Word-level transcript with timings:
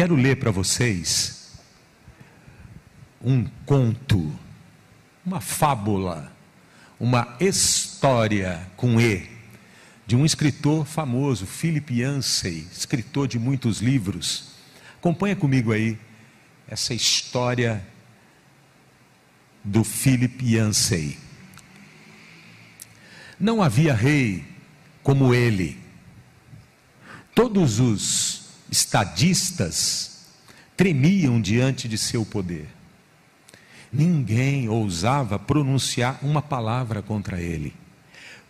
Quero 0.00 0.16
ler 0.16 0.36
para 0.36 0.50
vocês 0.50 1.58
um 3.22 3.44
conto, 3.66 4.34
uma 5.26 5.42
fábula, 5.42 6.34
uma 6.98 7.36
história 7.38 8.66
com 8.78 8.98
E, 8.98 9.28
de 10.06 10.16
um 10.16 10.24
escritor 10.24 10.86
famoso, 10.86 11.44
Philip 11.44 12.00
Yancey, 12.00 12.66
escritor 12.72 13.28
de 13.28 13.38
muitos 13.38 13.82
livros. 13.82 14.52
Acompanha 14.96 15.36
comigo 15.36 15.70
aí 15.70 15.98
essa 16.66 16.94
história 16.94 17.86
do 19.62 19.84
Philip 19.84 20.42
Yancey. 20.42 21.18
Não 23.38 23.62
havia 23.62 23.92
rei 23.92 24.46
como 25.02 25.34
ele. 25.34 25.78
Todos 27.34 27.78
os 27.78 28.39
estadistas 28.70 30.26
tremiam 30.76 31.40
diante 31.40 31.88
de 31.88 31.98
seu 31.98 32.24
poder. 32.24 32.68
Ninguém 33.92 34.68
ousava 34.68 35.38
pronunciar 35.38 36.18
uma 36.22 36.40
palavra 36.40 37.02
contra 37.02 37.40
ele, 37.40 37.74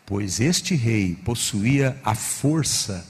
pois 0.04 0.38
este 0.38 0.74
rei 0.74 1.16
possuía 1.24 1.98
a 2.04 2.14
força 2.14 3.06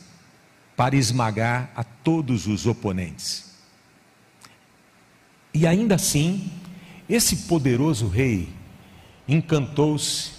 para 0.77 0.97
esmagar 0.97 1.71
a 1.75 1.83
todos 1.83 2.47
os 2.47 2.67
oponentes. 2.67 3.51
E 5.53 5.67
ainda 5.67 5.97
assim, 5.97 6.51
esse 7.09 7.37
poderoso 7.49 8.07
rei 8.07 8.49
encantou-se, 9.27 10.31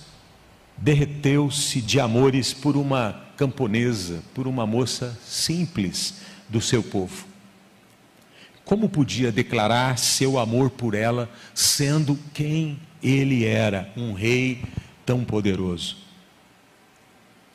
derreteu-se 0.78 1.82
de 1.82 2.00
amores 2.00 2.54
por 2.54 2.78
uma 2.78 3.28
camponesa, 3.36 4.24
por 4.34 4.48
uma 4.48 4.66
moça 4.66 5.20
simples 5.26 6.31
do 6.52 6.62
seu 6.62 6.84
povo. 6.84 7.26
Como 8.66 8.88
podia 8.88 9.32
declarar 9.32 9.98
seu 9.98 10.38
amor 10.38 10.70
por 10.70 10.94
ela, 10.94 11.30
sendo 11.54 12.18
quem 12.34 12.80
ele 13.02 13.46
era, 13.46 13.92
um 13.98 14.14
rei 14.14 14.64
tão 15.06 15.24
poderoso? 15.24 15.98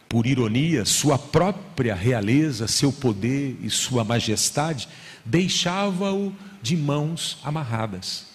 Por 0.09 0.27
ironia, 0.27 0.85
sua 0.85 1.19
própria 1.19 1.95
realeza, 1.95 2.67
seu 2.67 2.93
poder 2.93 3.57
e 3.63 3.71
sua 3.71 4.05
majestade 4.05 4.89
deixava-o 5.25 6.35
de 6.63 6.77
mãos 6.77 7.39
amarradas. 7.43 8.27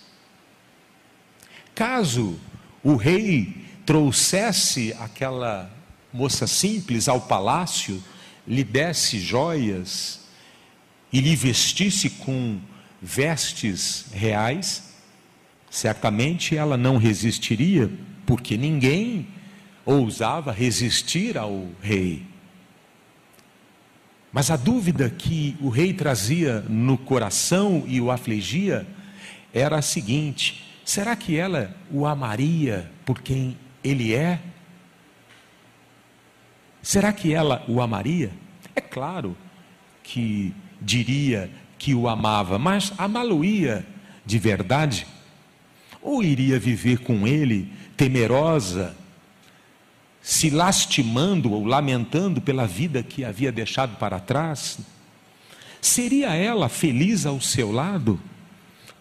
Caso 1.73 2.39
o 2.83 2.95
rei 2.95 3.65
trouxesse 3.85 4.93
aquela 4.99 5.71
moça 6.13 6.45
simples 6.45 7.07
ao 7.07 7.21
palácio, 7.21 8.03
lhe 8.45 8.63
desse 8.63 9.19
joias 9.19 10.20
e 11.11 11.19
lhe 11.19 11.35
vestisse 11.35 12.09
com 12.09 12.59
vestes 13.01 14.05
reais, 14.13 14.93
certamente 15.69 16.55
ela 16.55 16.77
não 16.77 16.97
resistiria, 16.97 17.91
porque 18.25 18.55
ninguém 18.55 19.27
ousava 19.85 20.51
resistir 20.51 21.37
ao 21.37 21.67
rei. 21.81 22.25
Mas 24.31 24.49
a 24.49 24.55
dúvida 24.55 25.09
que 25.09 25.57
o 25.59 25.67
rei 25.67 25.93
trazia 25.93 26.61
no 26.61 26.97
coração 26.97 27.83
e 27.85 27.99
o 27.99 28.09
afligia 28.09 28.87
era 29.53 29.77
a 29.77 29.81
seguinte: 29.81 30.63
será 30.85 31.15
que 31.15 31.35
ela 31.35 31.75
o 31.91 32.05
amaria 32.05 32.89
por 33.05 33.21
quem 33.21 33.57
ele 33.83 34.13
é? 34.13 34.39
Será 36.81 37.11
que 37.11 37.33
ela 37.33 37.63
o 37.67 37.81
amaria? 37.81 38.31
É 38.73 38.79
claro 38.79 39.35
que 40.01 40.53
diria 40.81 41.49
que 41.77 41.93
o 41.93 42.07
amava, 42.07 42.57
mas 42.57 42.91
amá-lo-ia 42.97 43.85
de 44.25 44.39
verdade? 44.39 45.05
Ou 46.01 46.23
iria 46.23 46.59
viver 46.59 46.99
com 46.99 47.27
ele 47.27 47.71
temerosa, 47.95 48.95
se 50.21 50.49
lastimando 50.49 51.51
ou 51.51 51.65
lamentando 51.65 52.41
pela 52.41 52.65
vida 52.65 53.03
que 53.03 53.23
havia 53.23 53.51
deixado 53.51 53.97
para 53.97 54.19
trás? 54.19 54.79
Seria 55.79 56.35
ela 56.35 56.69
feliz 56.69 57.25
ao 57.25 57.41
seu 57.41 57.71
lado? 57.71 58.19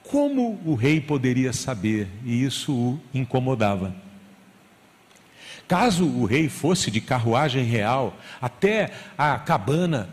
Como 0.03 0.61
o 0.65 0.75
rei 0.75 1.01
poderia 1.01 1.53
saber? 1.53 2.09
E 2.25 2.43
isso 2.43 2.73
o 2.73 3.01
incomodava. 3.13 3.95
Caso 5.69 6.05
o 6.05 6.25
rei 6.25 6.49
fosse 6.49 6.91
de 6.91 7.01
carruagem 7.01 7.63
real 7.65 8.19
até 8.41 8.91
a 9.17 9.39
cabana 9.39 10.09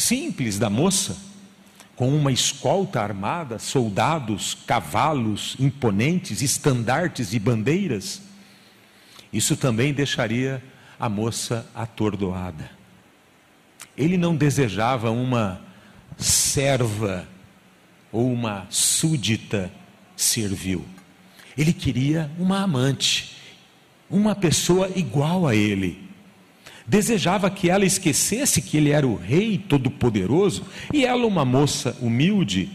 simples 0.00 0.58
da 0.58 0.70
moça, 0.70 1.16
com 1.94 2.08
uma 2.08 2.32
escolta 2.32 3.00
armada, 3.00 3.58
soldados, 3.58 4.56
cavalos 4.66 5.56
imponentes, 5.58 6.40
estandartes 6.40 7.34
e 7.34 7.38
bandeiras, 7.38 8.22
isso 9.32 9.56
também 9.56 9.92
deixaria 9.92 10.62
a 10.98 11.08
moça 11.08 11.66
atordoada. 11.74 12.70
Ele 13.96 14.16
não 14.16 14.34
desejava 14.34 15.10
uma 15.10 15.60
serva 16.16 17.28
ou 18.10 18.32
uma 18.32 18.66
súdita 18.70 19.70
servil. 20.16 20.84
Ele 21.56 21.72
queria 21.72 22.30
uma 22.38 22.62
amante 22.62 23.40
uma 24.10 24.34
pessoa 24.34 24.90
igual 24.96 25.46
a 25.46 25.54
ele. 25.54 26.09
Desejava 26.90 27.48
que 27.48 27.70
ela 27.70 27.84
esquecesse 27.84 28.60
que 28.60 28.76
ele 28.76 28.90
era 28.90 29.06
o 29.06 29.14
rei 29.14 29.56
todo-poderoso 29.56 30.64
e 30.92 31.04
ela 31.04 31.24
uma 31.24 31.44
moça 31.44 31.96
humilde 32.00 32.68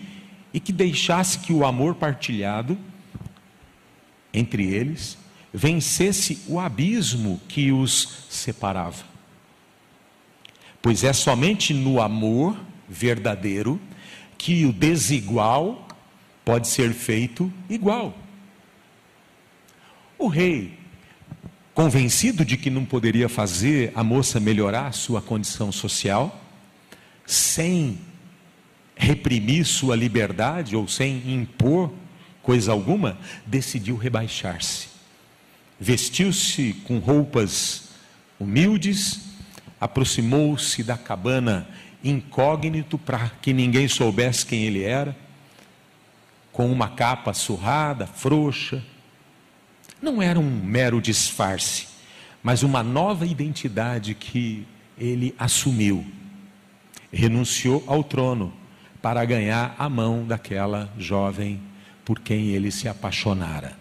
e 0.53 0.59
que 0.62 0.72
deixasse 0.72 1.40
que 1.40 1.52
o 1.52 1.66
amor 1.66 1.96
partilhado 1.96 2.78
entre 4.34 4.74
eles 4.74 5.18
vencesse 5.53 6.42
o 6.48 6.62
abismo 6.62 7.42
que 7.50 7.74
os 7.74 8.26
separava. 8.30 9.03
Pois 10.82 11.03
é 11.03 11.12
somente 11.12 11.74
no 11.74 12.00
amor 12.00 12.58
verdadeiro 12.88 13.78
que 14.38 14.66
o 14.66 14.72
desigual 14.72 15.90
pode 16.46 16.70
ser 16.70 16.94
feito 16.94 17.52
igual. 17.70 18.18
O 20.18 20.30
rei 20.30 20.84
convencido 21.75 22.46
de 22.46 22.56
que 22.56 22.69
não 22.69 22.86
poderia 22.86 23.28
fazer 23.28 23.91
a 23.94 24.02
moça 24.02 24.40
melhorar 24.40 24.94
sua 24.94 25.22
condição 25.22 25.74
social, 25.74 26.41
sem 27.25 28.00
reprimir 28.96 29.66
sua 29.66 29.94
liberdade 29.94 30.74
ou 30.74 30.88
sem 30.88 31.22
impor 31.34 31.91
coisa 32.41 32.72
alguma, 32.72 33.18
decidiu 33.46 33.97
rebaixar-se. 33.97 34.88
Vestiu-se 35.78 36.74
com 36.85 37.00
roupas 37.00 37.90
humildes, 38.40 39.19
aproximou-se 39.80 40.81
da 40.81 40.97
cabana 40.97 41.68
incógnito 42.02 42.97
para 42.97 43.30
que 43.41 43.52
ninguém 43.52 43.90
soubesse 43.90 44.46
quem 44.46 44.64
ele 44.64 44.84
era, 44.84 45.14
com 46.53 46.72
uma 46.72 46.88
capa 46.88 47.34
surrada, 47.34 48.08
frouxa, 48.08 48.81
não 50.06 50.22
era 50.22 50.40
um 50.40 50.64
mero 50.64 51.02
disfarce, 51.02 51.88
mas 52.44 52.62
uma 52.62 52.84
nova 52.84 53.26
identidade 53.26 54.14
que 54.14 54.66
ele 54.98 55.34
assumiu. 55.38 56.06
Renunciou 57.12 57.84
ao 57.88 58.04
trono 58.04 58.54
para 59.02 59.26
ganhar 59.26 59.76
a 59.78 59.90
mão 59.90 60.26
daquela 60.26 60.94
jovem 60.98 61.60
por 62.06 62.20
quem 62.20 62.50
ele 62.50 62.72
se 62.72 62.88
apaixonara. 62.88 63.76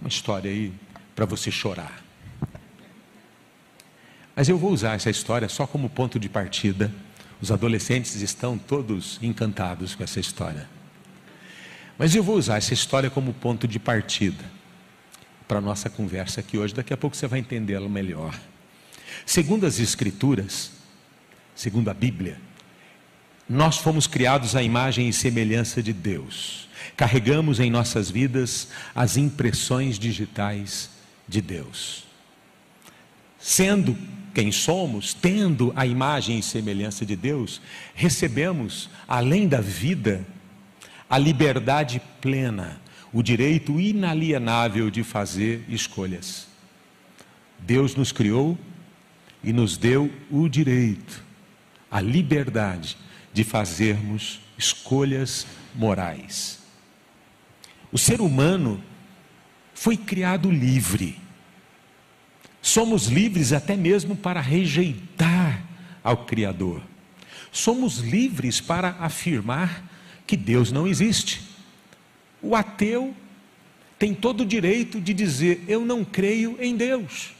Uma 0.00 0.08
história 0.08 0.50
aí 0.50 0.72
para 1.14 1.26
você 1.26 1.50
chorar. 1.50 2.02
Mas 4.34 4.48
eu 4.48 4.58
vou 4.58 4.70
usar 4.72 4.94
essa 4.94 5.10
história 5.10 5.48
só 5.48 5.66
como 5.66 5.88
ponto 5.88 6.18
de 6.18 6.28
partida. 6.28 6.92
Os 7.40 7.50
adolescentes 7.50 8.14
estão 8.20 8.56
todos 8.56 9.18
encantados 9.22 9.94
com 9.94 10.02
essa 10.02 10.20
história. 10.20 10.75
Mas 11.98 12.14
eu 12.14 12.22
vou 12.22 12.36
usar 12.36 12.58
essa 12.58 12.74
história 12.74 13.08
como 13.08 13.32
ponto 13.32 13.66
de 13.66 13.78
partida 13.78 14.44
para 15.48 15.58
a 15.58 15.60
nossa 15.60 15.88
conversa 15.88 16.40
aqui 16.40 16.58
hoje. 16.58 16.74
Daqui 16.74 16.92
a 16.92 16.96
pouco 16.96 17.16
você 17.16 17.26
vai 17.26 17.38
entendê-la 17.38 17.88
melhor. 17.88 18.38
Segundo 19.24 19.66
as 19.66 19.78
Escrituras, 19.78 20.72
segundo 21.54 21.88
a 21.88 21.94
Bíblia, 21.94 22.38
nós 23.48 23.78
fomos 23.78 24.06
criados 24.06 24.56
à 24.56 24.62
imagem 24.62 25.08
e 25.08 25.12
semelhança 25.12 25.82
de 25.82 25.92
Deus. 25.92 26.68
Carregamos 26.96 27.60
em 27.60 27.70
nossas 27.70 28.10
vidas 28.10 28.68
as 28.94 29.16
impressões 29.16 29.98
digitais 29.98 30.90
de 31.28 31.40
Deus. 31.40 32.04
Sendo 33.38 33.96
quem 34.34 34.52
somos, 34.52 35.14
tendo 35.14 35.72
a 35.76 35.86
imagem 35.86 36.38
e 36.38 36.42
semelhança 36.42 37.06
de 37.06 37.16
Deus, 37.16 37.60
recebemos, 37.94 38.90
além 39.08 39.48
da 39.48 39.60
vida 39.60 40.26
a 41.08 41.18
liberdade 41.18 42.00
plena, 42.20 42.80
o 43.12 43.22
direito 43.22 43.80
inalienável 43.80 44.90
de 44.90 45.02
fazer 45.02 45.64
escolhas. 45.68 46.48
Deus 47.58 47.94
nos 47.94 48.12
criou 48.12 48.58
e 49.42 49.52
nos 49.52 49.76
deu 49.76 50.12
o 50.30 50.48
direito, 50.48 51.24
a 51.90 52.00
liberdade 52.00 52.96
de 53.32 53.44
fazermos 53.44 54.40
escolhas 54.58 55.46
morais. 55.74 56.58
O 57.92 57.98
ser 57.98 58.20
humano 58.20 58.82
foi 59.74 59.96
criado 59.96 60.50
livre. 60.50 61.18
Somos 62.60 63.06
livres 63.06 63.52
até 63.52 63.76
mesmo 63.76 64.16
para 64.16 64.40
rejeitar 64.40 65.62
ao 66.02 66.24
Criador. 66.24 66.82
Somos 67.52 67.98
livres 67.98 68.60
para 68.60 68.96
afirmar 68.98 69.84
que 70.26 70.36
Deus 70.36 70.72
não 70.72 70.86
existe. 70.86 71.42
O 72.42 72.54
ateu 72.54 73.14
tem 73.98 74.14
todo 74.14 74.42
o 74.42 74.46
direito 74.46 75.00
de 75.00 75.14
dizer: 75.14 75.64
Eu 75.68 75.84
não 75.84 76.04
creio 76.04 76.56
em 76.60 76.76
Deus. 76.76 77.32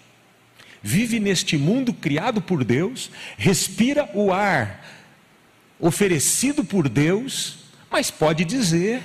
Vive 0.83 1.19
neste 1.19 1.57
mundo 1.57 1.93
criado 1.93 2.41
por 2.41 2.63
Deus, 2.63 3.11
respira 3.37 4.09
o 4.15 4.33
ar 4.33 4.85
oferecido 5.81 6.65
por 6.65 6.89
Deus, 6.89 7.59
mas 7.91 8.11
pode 8.11 8.45
dizer, 8.45 9.03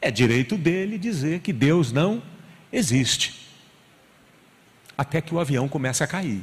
é 0.00 0.10
direito 0.10 0.56
dele 0.56 0.98
dizer 0.98 1.40
que 1.40 1.52
Deus 1.52 1.92
não 1.92 2.22
existe. 2.72 3.46
Até 4.96 5.20
que 5.20 5.34
o 5.34 5.38
avião 5.38 5.68
começa 5.68 6.04
a 6.04 6.06
cair. 6.06 6.42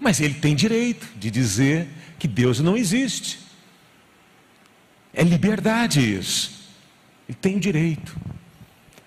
Mas 0.00 0.20
ele 0.20 0.34
tem 0.34 0.54
direito 0.54 1.06
de 1.16 1.30
dizer 1.30 1.88
que 2.18 2.28
Deus 2.28 2.60
não 2.60 2.76
existe. 2.76 3.38
É 5.18 5.24
liberdade 5.24 5.98
isso. 5.98 6.52
Ele 7.28 7.36
tem 7.40 7.56
o 7.56 7.60
direito. 7.60 8.16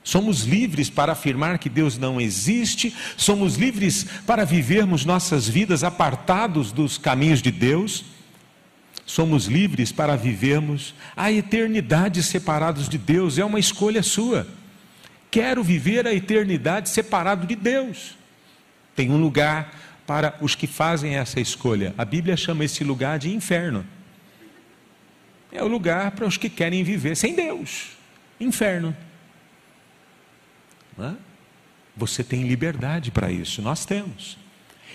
Somos 0.04 0.42
livres 0.44 0.90
para 0.90 1.14
afirmar 1.14 1.58
que 1.58 1.70
Deus 1.70 1.98
não 1.98 2.20
existe, 2.20 2.94
somos 3.16 3.56
livres 3.56 4.06
para 4.28 4.44
vivermos 4.44 5.06
nossas 5.06 5.48
vidas 5.48 5.86
apartados 5.86 6.74
dos 6.74 6.98
caminhos 6.98 7.42
de 7.42 7.50
Deus, 7.50 8.04
somos 9.06 9.46
livres 9.46 9.94
para 9.94 10.18
vivermos 10.18 10.94
a 11.16 11.32
eternidade 11.32 12.22
separados 12.24 12.90
de 12.90 12.98
Deus, 12.98 13.38
é 13.38 13.46
uma 13.46 13.60
escolha 13.60 14.04
sua. 14.04 14.46
Quero 15.30 15.64
viver 15.64 16.06
a 16.06 16.14
eternidade 16.14 16.90
separado 16.90 17.48
de 17.48 17.56
Deus. 17.56 18.18
Tem 18.98 19.10
um 19.12 19.22
lugar 19.22 19.74
para 20.06 20.36
os 20.42 20.56
que 20.56 20.68
fazem 20.68 21.16
essa 21.16 21.40
escolha. 21.40 21.96
A 21.98 22.04
Bíblia 22.04 22.36
chama 22.36 22.66
esse 22.66 22.84
lugar 22.84 23.18
de 23.18 23.34
inferno. 23.34 23.86
É 25.52 25.64
o 25.64 25.68
lugar 25.68 26.12
para 26.12 26.26
os 26.26 26.38
que 26.38 26.50
querem 26.50 26.84
viver 26.84 27.16
sem 27.16 27.36
Deus. 27.36 27.90
Inferno. 28.40 28.96
É? 31.00 31.14
Você 31.96 32.24
tem 32.24 32.48
liberdade 32.48 33.12
para 33.12 33.32
isso, 33.32 33.62
nós 33.62 33.86
temos. 33.86 34.38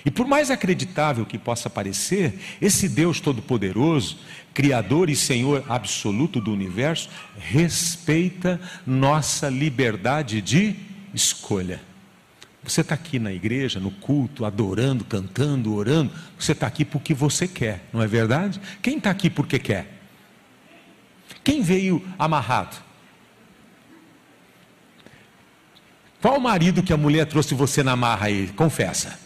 E 0.04 0.10
por 0.10 0.26
mais 0.26 0.50
acreditável 0.50 1.26
que 1.26 1.38
possa 1.38 1.68
parecer, 1.68 2.38
esse 2.60 2.88
Deus 2.88 3.20
Todo-Poderoso, 3.20 4.18
Criador 4.54 5.10
e 5.10 5.16
Senhor 5.16 5.64
absoluto 5.68 6.40
do 6.40 6.52
universo, 6.52 7.10
respeita 7.38 8.60
nossa 8.86 9.48
liberdade 9.48 10.40
de 10.40 10.76
escolha. 11.12 11.80
Você 12.62 12.80
está 12.80 12.94
aqui 12.94 13.18
na 13.18 13.32
igreja, 13.32 13.78
no 13.78 13.90
culto, 13.90 14.44
adorando, 14.44 15.04
cantando, 15.04 15.74
orando, 15.74 16.12
você 16.38 16.52
está 16.52 16.66
aqui 16.66 16.84
porque 16.84 17.14
você 17.14 17.46
quer, 17.46 17.88
não 17.92 18.02
é 18.02 18.06
verdade? 18.06 18.60
Quem 18.82 18.98
está 18.98 19.10
aqui 19.10 19.30
porque 19.30 19.58
quer? 19.58 19.95
Quem 21.46 21.62
veio 21.62 22.04
amarrado? 22.18 22.76
Qual 26.20 26.38
o 26.38 26.40
marido 26.40 26.82
que 26.82 26.92
a 26.92 26.96
mulher 26.96 27.24
trouxe 27.26 27.54
você 27.54 27.84
na 27.84 27.94
marra 27.94 28.26
aí? 28.26 28.48
Confessa. 28.48 29.16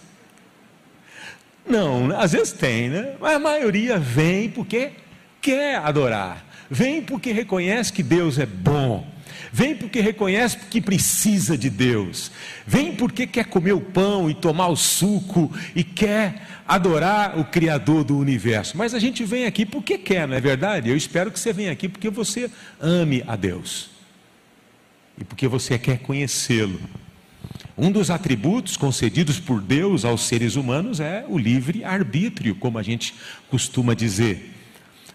Não, 1.66 2.14
às 2.14 2.32
vezes 2.32 2.52
tem, 2.52 2.90
né? 2.90 3.16
Mas 3.18 3.36
a 3.36 3.38
maioria 3.38 3.98
vem 3.98 4.50
porque 4.50 4.90
quer 5.40 5.76
adorar. 5.76 6.44
Vem 6.70 7.02
porque 7.02 7.32
reconhece 7.32 7.92
que 7.92 8.02
Deus 8.02 8.38
é 8.38 8.46
bom. 8.46 9.06
Vem 9.52 9.74
porque 9.74 10.00
reconhece 10.00 10.56
que 10.70 10.80
precisa 10.80 11.58
de 11.58 11.68
Deus. 11.68 12.30
Vem 12.64 12.94
porque 12.94 13.26
quer 13.26 13.46
comer 13.46 13.72
o 13.72 13.80
pão 13.80 14.30
e 14.30 14.34
tomar 14.34 14.68
o 14.68 14.76
suco 14.76 15.52
e 15.74 15.82
quer 15.82 16.46
adorar 16.68 17.36
o 17.36 17.44
Criador 17.44 18.04
do 18.04 18.16
universo. 18.16 18.76
Mas 18.76 18.94
a 18.94 19.00
gente 19.00 19.24
vem 19.24 19.46
aqui 19.46 19.66
porque 19.66 19.98
quer, 19.98 20.28
não 20.28 20.36
é 20.36 20.40
verdade? 20.40 20.88
Eu 20.88 20.96
espero 20.96 21.32
que 21.32 21.40
você 21.40 21.52
venha 21.52 21.72
aqui 21.72 21.88
porque 21.88 22.08
você 22.08 22.48
ame 22.80 23.24
a 23.26 23.34
Deus 23.34 23.90
e 25.18 25.24
porque 25.24 25.48
você 25.48 25.76
quer 25.78 25.98
conhecê-lo. 25.98 26.80
Um 27.76 27.90
dos 27.90 28.10
atributos 28.10 28.76
concedidos 28.76 29.40
por 29.40 29.60
Deus 29.60 30.04
aos 30.04 30.22
seres 30.22 30.54
humanos 30.54 31.00
é 31.00 31.24
o 31.28 31.36
livre 31.36 31.82
arbítrio, 31.82 32.54
como 32.54 32.78
a 32.78 32.82
gente 32.82 33.14
costuma 33.50 33.94
dizer. 33.94 34.59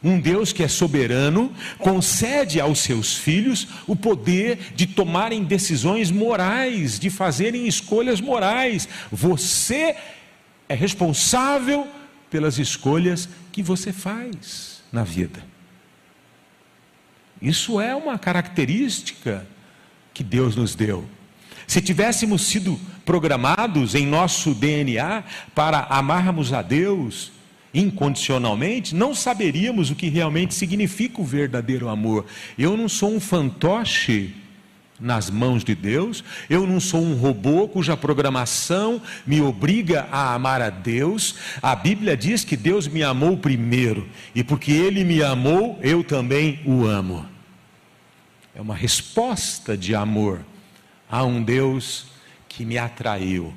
Um 0.04 0.20
Deus 0.20 0.54
que 0.54 0.64
é 0.64 0.68
soberano 0.68 1.54
concede 1.80 2.60
aos 2.60 2.80
seus 2.80 3.16
filhos 3.16 3.68
o 3.88 3.96
poder 3.96 4.74
de 4.76 4.86
tomarem 4.86 5.44
decisões 5.44 6.12
morais, 6.12 7.00
de 7.00 7.10
fazerem 7.10 7.68
escolhas 7.68 8.22
morais. 8.22 8.88
Você 9.12 9.96
é 10.70 10.76
responsável 10.76 11.88
pelas 12.30 12.60
escolhas 12.60 13.30
que 13.52 13.64
você 13.64 13.94
faz 13.94 14.84
na 14.92 15.04
vida. 15.04 15.44
Isso 17.42 17.80
é 17.80 17.96
uma 17.96 18.18
característica 18.18 19.48
que 20.14 20.24
Deus 20.24 20.56
nos 20.56 20.76
deu. 20.76 21.06
Se 21.68 21.82
tivéssemos 21.82 22.44
sido 22.44 22.80
programados 23.06 23.96
em 23.96 24.06
nosso 24.06 24.54
DNA 24.54 25.24
para 25.54 25.80
amarmos 25.90 26.54
a 26.54 26.62
Deus 26.62 27.32
incondicionalmente, 27.76 28.96
não 28.96 29.14
saberíamos 29.14 29.92
o 29.92 29.96
que 29.96 30.08
realmente 30.08 30.54
significa 30.54 31.22
o 31.22 31.26
verdadeiro 31.26 31.90
amor. 31.90 32.26
Eu 32.58 32.76
não 32.78 32.88
sou 32.90 33.14
um 33.14 33.20
fantoche 33.20 34.34
nas 35.00 35.30
mãos 35.30 35.64
de 35.64 35.76
Deus, 35.76 36.24
eu 36.50 36.66
não 36.66 36.80
sou 36.80 37.02
um 37.02 37.16
robô 37.16 37.68
cuja 37.68 37.98
programação 37.98 39.02
me 39.28 39.42
obriga 39.42 40.08
a 40.10 40.34
amar 40.34 40.62
a 40.62 40.70
Deus. 40.70 41.36
A 41.62 41.76
Bíblia 41.76 42.16
diz 42.16 42.46
que 42.46 42.56
Deus 42.56 42.88
me 42.88 43.04
amou 43.04 43.36
primeiro, 43.36 44.08
e 44.34 44.44
porque 44.44 44.72
Ele 44.72 45.04
me 45.04 45.22
amou, 45.22 45.78
eu 45.82 46.04
também 46.04 46.62
o 46.66 46.86
amo 46.86 47.36
é 48.56 48.62
uma 48.62 48.74
resposta 48.74 49.76
de 49.76 49.94
amor 49.94 50.40
a 51.10 51.24
um 51.26 51.44
Deus 51.44 52.08
que 52.48 52.64
me 52.64 52.78
atraiu, 52.78 53.54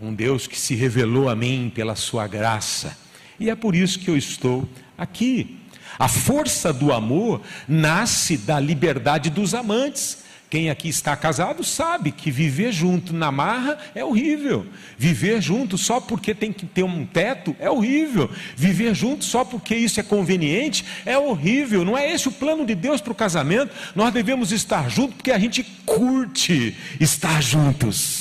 um 0.00 0.14
Deus 0.14 0.46
que 0.46 0.58
se 0.58 0.74
revelou 0.74 1.28
a 1.28 1.36
mim 1.36 1.70
pela 1.74 1.94
sua 1.94 2.26
graça, 2.26 2.96
e 3.38 3.50
é 3.50 3.54
por 3.54 3.74
isso 3.74 3.98
que 3.98 4.08
eu 4.08 4.16
estou 4.16 4.66
aqui. 4.96 5.58
A 5.98 6.08
força 6.08 6.72
do 6.72 6.92
amor 6.92 7.42
nasce 7.68 8.38
da 8.38 8.58
liberdade 8.58 9.28
dos 9.28 9.54
amantes. 9.54 10.24
Quem 10.48 10.68
aqui 10.68 10.88
está 10.88 11.14
casado 11.16 11.62
sabe 11.62 12.10
que 12.10 12.30
viver 12.30 12.72
junto 12.72 13.12
na 13.12 13.30
marra 13.30 13.78
é 13.94 14.04
horrível. 14.04 14.66
Viver 14.98 15.40
junto 15.40 15.78
só 15.78 16.00
porque 16.00 16.34
tem 16.34 16.52
que 16.52 16.66
ter 16.66 16.82
um 16.82 17.06
teto 17.06 17.54
é 17.58 17.70
horrível. 17.70 18.28
Viver 18.56 18.94
junto 18.94 19.24
só 19.24 19.44
porque 19.44 19.76
isso 19.76 20.00
é 20.00 20.02
conveniente 20.02 20.84
é 21.06 21.16
horrível. 21.16 21.84
Não 21.84 21.96
é 21.96 22.10
esse 22.10 22.28
o 22.28 22.32
plano 22.32 22.66
de 22.66 22.74
Deus 22.74 23.00
para 23.00 23.12
o 23.12 23.16
casamento. 23.16 23.72
Nós 23.94 24.12
devemos 24.12 24.50
estar 24.50 24.90
juntos 24.90 25.16
porque 25.16 25.30
a 25.30 25.38
gente 25.38 25.62
curte 25.86 26.76
estar 26.98 27.40
juntos. 27.40 28.19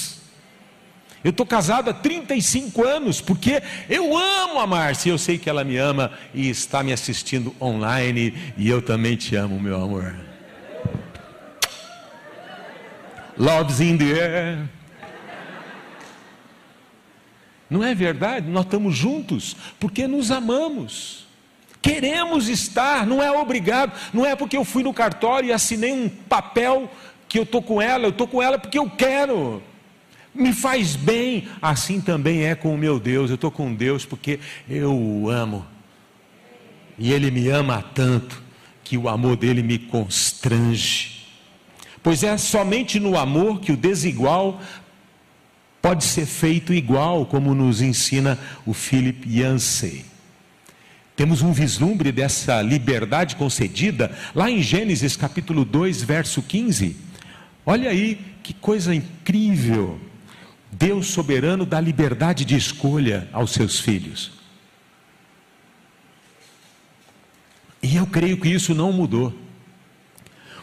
Eu 1.23 1.31
estou 1.31 1.45
casado 1.45 1.89
há 1.89 1.93
35 1.93 2.85
anos 2.85 3.19
porque 3.19 3.61
eu 3.89 4.17
amo 4.17 4.59
a 4.59 4.67
Márcia. 4.67 5.11
Eu 5.11 5.17
sei 5.17 5.37
que 5.37 5.49
ela 5.49 5.63
me 5.63 5.77
ama 5.77 6.11
e 6.33 6.49
está 6.49 6.81
me 6.81 6.93
assistindo 6.93 7.53
online. 7.59 8.33
E 8.57 8.69
eu 8.69 8.81
também 8.81 9.15
te 9.15 9.35
amo, 9.35 9.59
meu 9.59 9.81
amor. 9.81 10.15
Love's 13.37 13.81
in 13.81 13.97
the 13.97 14.05
air. 14.05 14.69
Não 17.69 17.83
é 17.83 17.93
verdade? 17.93 18.49
Nós 18.49 18.65
estamos 18.65 18.95
juntos 18.95 19.55
porque 19.79 20.07
nos 20.07 20.31
amamos. 20.31 21.27
Queremos 21.81 22.49
estar, 22.49 23.05
não 23.05 23.23
é 23.23 23.31
obrigado, 23.31 23.93
não 24.13 24.25
é 24.25 24.35
porque 24.35 24.57
eu 24.57 24.65
fui 24.65 24.83
no 24.83 24.93
cartório 24.93 25.47
e 25.47 25.53
assinei 25.53 25.93
um 25.93 26.09
papel 26.09 26.91
que 27.27 27.39
eu 27.39 27.43
estou 27.43 27.61
com 27.61 27.81
ela, 27.81 28.03
eu 28.05 28.09
estou 28.09 28.27
com 28.27 28.41
ela 28.41 28.59
porque 28.59 28.77
eu 28.77 28.89
quero. 28.89 29.63
Me 30.39 30.53
faz 30.53 30.95
bem, 30.95 31.49
assim 31.61 31.99
também 31.99 32.45
é 32.45 32.55
com 32.55 32.73
o 32.73 32.77
meu 32.77 32.97
Deus. 32.97 33.29
Eu 33.29 33.35
estou 33.35 33.51
com 33.51 33.75
Deus 33.75 34.05
porque 34.05 34.39
eu 34.69 34.95
o 34.95 35.29
amo. 35.29 35.65
E 36.97 37.11
Ele 37.11 37.29
me 37.29 37.49
ama 37.49 37.83
tanto 37.93 38.41
que 38.81 38.97
o 38.97 39.09
amor 39.09 39.35
dele 39.35 39.61
me 39.61 39.77
constrange. 39.77 41.27
Pois 42.01 42.23
é 42.23 42.37
somente 42.37 43.01
no 43.01 43.17
amor 43.17 43.59
que 43.59 43.73
o 43.73 43.77
desigual 43.77 44.61
pode 45.81 46.05
ser 46.05 46.25
feito 46.25 46.73
igual, 46.73 47.25
como 47.25 47.53
nos 47.53 47.81
ensina 47.81 48.39
o 48.65 48.73
Philip 48.73 49.27
Yancey. 49.29 50.05
Temos 51.17 51.41
um 51.41 51.51
vislumbre 51.51 52.13
dessa 52.13 52.61
liberdade 52.61 53.35
concedida 53.35 54.17
lá 54.33 54.49
em 54.49 54.61
Gênesis 54.61 55.17
capítulo 55.17 55.65
2, 55.65 56.01
verso 56.01 56.41
15. 56.41 56.95
Olha 57.65 57.89
aí 57.89 58.17
que 58.41 58.53
coisa 58.53 58.95
incrível. 58.95 59.99
Deus 60.71 61.07
soberano 61.07 61.65
dá 61.65 61.79
liberdade 61.79 62.45
de 62.45 62.55
escolha 62.55 63.27
aos 63.31 63.51
seus 63.51 63.79
filhos. 63.79 64.39
eu 67.81 68.05
creio 68.07 68.37
que 68.37 68.47
isso 68.47 68.73
não 68.73 68.93
mudou. 68.93 69.33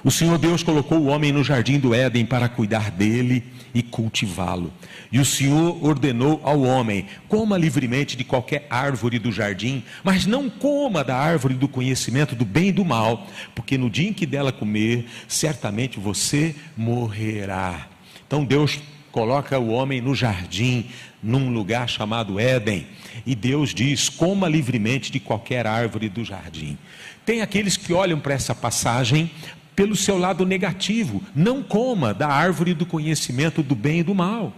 O 0.05 0.11
Senhor 0.11 0.39
Deus 0.39 0.63
colocou 0.63 0.99
o 0.99 1.07
homem 1.07 1.33
no 1.33 1.43
jardim 1.43 1.79
do 1.79 1.93
Éden 1.93 2.25
para 2.25 2.49
cuidar 2.49 2.91
dele 2.91 3.43
e 3.75 3.83
cultivá-lo. 3.83 4.73
E 5.11 5.19
o 5.19 5.25
Senhor 5.25 5.85
ordenou 5.85 6.41
ao 6.45 6.63
homem: 6.63 7.07
coma 7.29 7.59
livremente 7.59 8.17
de 8.17 8.23
qualquer 8.23 8.67
árvore 8.71 9.19
do 9.19 9.33
jardim, 9.33 9.83
mas 10.05 10.25
não 10.25 10.49
coma 10.49 11.03
da 11.03 11.17
árvore 11.17 11.55
do 11.55 11.67
conhecimento 11.67 12.37
do 12.37 12.45
bem 12.45 12.69
e 12.69 12.73
do 12.73 12.85
mal, 12.85 13.27
porque 13.55 13.77
no 13.77 13.91
dia 13.91 14.09
em 14.09 14.13
que 14.13 14.27
dela 14.27 14.53
comer, 14.53 15.07
certamente 15.27 15.99
você 15.99 16.55
morrerá. 16.77 17.89
Então 18.27 18.45
Deus 18.45 18.79
coloca 19.17 19.59
o 19.59 19.71
homem 19.71 19.99
no 19.99 20.15
jardim, 20.15 20.91
num 21.23 21.51
lugar 21.51 21.89
chamado 21.89 22.39
Éden, 22.39 22.87
e 23.25 23.35
Deus 23.35 23.73
diz: 23.73 24.11
coma 24.11 24.47
livremente 24.47 25.11
de 25.11 25.19
qualquer 25.19 25.67
árvore 25.67 26.11
do 26.11 26.23
jardim. 26.23 26.77
Tem 27.25 27.41
aqueles 27.41 27.79
que 27.79 27.95
olham 27.95 28.21
para 28.21 28.35
essa 28.35 28.55
passagem 28.55 29.31
pelo 29.75 29.97
seu 29.97 30.19
lado 30.19 30.45
negativo. 30.45 31.23
Não 31.35 31.63
coma 31.63 32.13
da 32.13 32.29
árvore 32.29 32.75
do 32.75 32.85
conhecimento 32.85 33.63
do 33.63 33.75
bem 33.75 34.01
e 34.01 34.03
do 34.03 34.15
mal. 34.15 34.53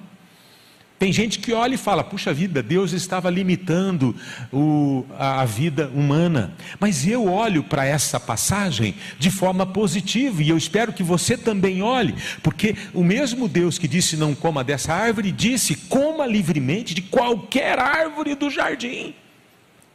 Tem 0.99 1.13
gente 1.13 1.39
que 1.39 1.53
olha 1.53 1.77
e 1.77 1.79
fala: 1.79 2.03
puxa 2.03 2.35
vida, 2.35 2.63
Deus 2.63 2.93
estava 2.93 3.31
limitando 3.31 4.17
o, 4.53 5.07
a, 5.17 5.43
a 5.43 5.45
vida 5.45 5.89
humana. 5.95 6.55
Mas 6.81 7.07
eu 7.07 7.31
olho 7.31 7.63
para 7.63 7.87
essa 7.87 8.19
passagem 8.19 8.97
de 9.19 9.31
forma 9.31 9.65
positiva 9.65 10.43
e 10.43 10.49
eu 10.49 10.57
espero 10.57 10.93
que 10.93 11.05
você 11.05 11.37
também 11.37 11.83
olhe, 11.83 12.15
porque 12.43 12.75
o 12.93 13.05
mesmo 13.05 13.47
Deus 13.49 13.79
que 13.79 13.87
disse 13.87 14.17
não 14.17 14.35
coma 14.35 14.65
dessa 14.65 14.93
árvore, 14.93 15.31
disse: 15.31 15.77
coma 15.77 16.27
livremente 16.27 16.95
de 16.95 17.03
qualquer 17.03 17.79
árvore 17.79 18.35
do 18.35 18.51
jardim. 18.51 19.15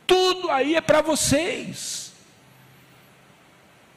Tudo 0.07 0.49
aí 0.49 0.75
é 0.75 0.81
para 0.81 1.01
vocês. 1.01 2.13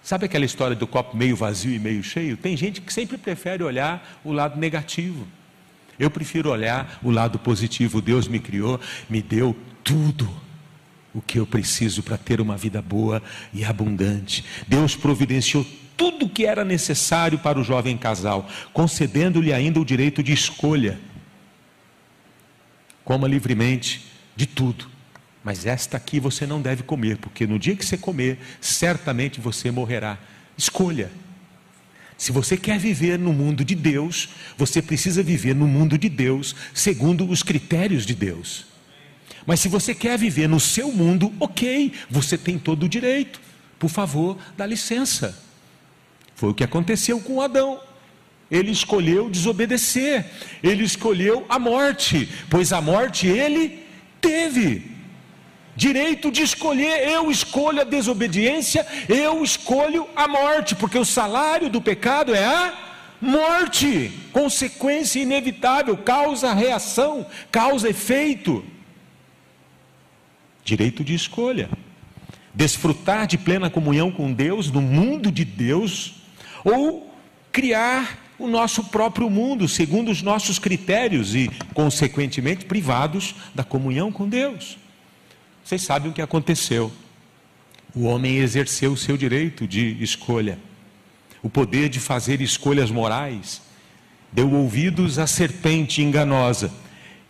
Sabe 0.02 0.26
aquela 0.26 0.44
história 0.44 0.76
do 0.76 0.86
copo 0.86 1.16
meio 1.16 1.36
vazio 1.36 1.75
e 1.75 1.78
meio 1.78 2.02
cheio? 2.02 2.36
Tem 2.36 2.56
gente 2.56 2.80
que 2.80 2.92
sempre 2.92 3.18
prefere 3.18 3.62
olhar 3.62 4.20
o 4.25 4.32
lado 4.32 4.58
negativo. 4.58 5.26
Eu 5.98 6.10
prefiro 6.10 6.50
olhar 6.50 6.98
o 7.02 7.10
lado 7.10 7.38
positivo. 7.38 8.00
Deus 8.00 8.28
me 8.28 8.38
criou, 8.38 8.80
me 9.08 9.22
deu 9.22 9.56
tudo 9.82 10.28
o 11.14 11.20
que 11.20 11.38
eu 11.38 11.46
preciso 11.46 12.02
para 12.02 12.18
ter 12.18 12.40
uma 12.40 12.56
vida 12.56 12.82
boa 12.82 13.22
e 13.52 13.64
abundante. 13.64 14.44
Deus 14.66 14.94
providenciou 14.94 15.66
tudo 15.96 16.26
o 16.26 16.28
que 16.28 16.44
era 16.44 16.64
necessário 16.64 17.38
para 17.38 17.58
o 17.58 17.64
jovem 17.64 17.96
casal, 17.96 18.48
concedendo-lhe 18.72 19.52
ainda 19.52 19.80
o 19.80 19.84
direito 19.84 20.22
de 20.22 20.32
escolha. 20.32 20.98
Coma 23.02 23.26
livremente 23.26 24.04
de 24.34 24.46
tudo 24.46 24.96
mas 25.46 25.64
esta 25.64 25.96
aqui 25.96 26.18
você 26.18 26.44
não 26.44 26.60
deve 26.60 26.82
comer, 26.82 27.18
porque 27.18 27.46
no 27.46 27.56
dia 27.56 27.76
que 27.76 27.86
você 27.86 27.96
comer, 27.96 28.36
certamente 28.60 29.40
você 29.40 29.70
morrerá. 29.70 30.18
Escolha. 30.58 31.08
Se 32.18 32.32
você 32.32 32.56
quer 32.56 32.78
viver 32.78 33.18
no 33.18 33.32
mundo 33.32 33.64
de 33.64 33.75
Deus, 33.75 34.30
você 34.56 34.80
precisa 34.80 35.23
viver 35.23 35.54
no 35.54 35.66
mundo 35.66 35.99
de 35.99 36.08
Deus 36.08 36.56
segundo 36.73 37.28
os 37.28 37.42
critérios 37.42 38.06
de 38.06 38.14
Deus. 38.14 38.66
Mas 39.46 39.61
se 39.61 39.68
você 39.68 39.94
quer 39.94 40.18
viver 40.18 40.49
no 40.49 40.58
seu 40.58 40.90
mundo, 40.90 41.32
ok, 41.38 41.92
você 42.11 42.38
tem 42.38 42.58
todo 42.58 42.85
o 42.85 42.88
direito. 42.88 43.40
Por 43.78 43.90
favor, 43.90 44.38
dá 44.56 44.64
licença. 44.64 45.40
Foi 46.35 46.50
o 46.50 46.54
que 46.54 46.64
aconteceu 46.64 47.20
com 47.20 47.40
Adão. 47.40 47.80
Ele 48.50 48.70
escolheu 48.70 49.28
desobedecer, 49.28 50.25
ele 50.62 50.85
escolheu 50.85 51.44
a 51.49 51.58
morte, 51.58 52.28
pois 52.49 52.73
a 52.73 52.80
morte 52.80 53.26
ele 53.26 53.85
teve 54.20 54.95
direito 55.76 56.30
de 56.33 56.42
escolher. 56.42 57.06
Eu 57.06 57.30
escolho 57.30 57.83
a 57.83 57.85
desobediência, 57.85 58.87
eu 59.09 59.45
escolho 59.45 60.09
a 60.16 60.26
morte, 60.26 60.75
porque 60.75 60.99
o 60.99 61.04
salário 61.04 61.68
do 61.68 61.80
pecado 61.80 62.35
é 62.35 62.45
a 62.45 62.75
morte, 63.21 64.12
consequência 64.33 65.21
inevitável, 65.21 65.97
causa 65.97 66.52
reação, 66.52 67.26
causa 67.52 67.88
efeito. 67.88 68.64
Direito 70.64 71.04
de 71.04 71.14
escolha. 71.14 71.68
Desfrutar 72.52 73.26
de 73.26 73.37
plena 73.37 73.68
comunhão 73.68 74.11
com 74.11 74.33
Deus, 74.33 74.71
no 74.71 74.80
mundo 74.80 75.30
de 75.30 75.45
Deus, 75.45 76.14
ou 76.64 77.14
criar 77.52 78.18
o 78.38 78.49
nosso 78.49 78.85
próprio 78.85 79.28
mundo, 79.30 79.68
segundo 79.68 80.11
os 80.11 80.23
nossos 80.23 80.59
critérios 80.59 81.35
e, 81.35 81.50
consequentemente, 81.75 82.64
privados 82.64 83.35
da 83.54 83.62
comunhão 83.62 84.11
com 84.11 84.28
Deus. 84.28 84.78
Vocês 85.66 85.82
sabem 85.82 86.12
o 86.12 86.14
que 86.14 86.23
aconteceu. 86.23 86.92
O 87.92 88.04
homem 88.04 88.37
exerceu 88.37 88.92
o 88.92 88.96
seu 88.96 89.16
direito 89.16 89.66
de 89.66 90.00
escolha, 90.00 90.61
o 91.42 91.50
poder 91.50 91.88
de 91.88 91.99
fazer 91.99 92.40
escolhas 92.40 92.88
morais, 92.88 93.61
deu 94.30 94.49
ouvidos 94.52 95.18
à 95.18 95.26
serpente 95.26 96.00
enganosa 96.02 96.73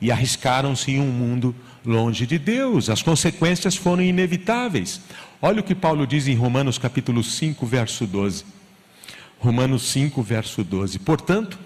e 0.03 0.13
arriscaram-se 0.13 0.91
em 0.91 1.01
um 1.01 1.07
mundo 1.07 1.57
longe 1.83 2.27
de 2.27 2.39
Deus. 2.39 2.91
As 2.91 3.01
consequências 3.01 3.75
foram 3.75 4.03
inevitáveis. 4.03 5.01
Olha 5.41 5.61
o 5.61 5.65
que 5.65 5.75
Paulo 5.75 6.07
diz 6.07 6.29
em 6.29 6.35
Romanos 6.35 6.77
capítulo 6.77 7.25
5, 7.25 7.65
verso 7.65 8.07
12. 8.07 8.45
Romanos 9.39 9.85
5, 9.85 10.23
verso 10.23 10.63
12. 10.63 10.99
Portanto, 10.99 11.59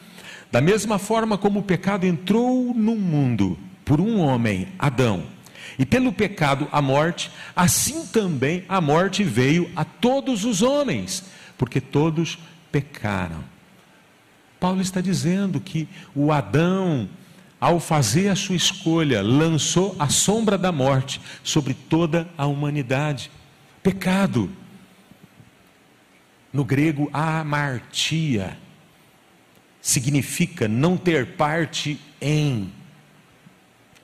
da 0.53 0.61
mesma 0.61 1.00
forma 1.00 1.37
como 1.37 1.59
o 1.59 1.65
pecado 1.65 2.07
entrou 2.07 2.73
no 2.73 2.95
mundo 2.95 3.59
por 3.85 4.00
um 4.00 4.21
homem, 4.21 4.69
Adão, 4.79 5.25
e 5.79 5.87
pelo 5.87 6.12
pecado 6.12 6.69
a 6.71 6.81
morte, 6.83 7.31
assim 7.55 8.07
também 8.07 8.65
a 8.69 8.81
morte 8.81 9.23
veio 9.23 9.71
a 9.75 9.85
todos 9.85 10.45
os 10.45 10.62
homens, 10.62 11.25
porque 11.57 11.81
todos 11.81 12.39
pecaram. 12.71 13.45
Paulo 14.59 14.81
está 14.81 15.00
dizendo 15.00 15.61
que 15.61 15.89
o 16.15 16.31
Adão, 16.31 17.09
ao 17.61 17.81
fazer 17.81 18.29
a 18.29 18.37
sua 18.37 18.57
escolha, 18.57 19.23
lançou 19.23 19.97
a 19.99 20.09
sombra 20.09 20.59
da 20.59 20.71
morte 20.71 21.21
sobre 21.43 21.73
toda 21.75 22.29
a 22.37 22.47
humanidade. 22.47 23.31
Pecado. 23.83 24.50
No 26.53 26.65
grego, 26.65 27.09
amartia 27.12 28.59
significa 29.81 30.69
não 30.69 30.97
ter 30.97 31.37
parte 31.37 31.99
em 32.21 32.71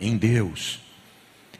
em 0.01 0.17
Deus. 0.17 0.81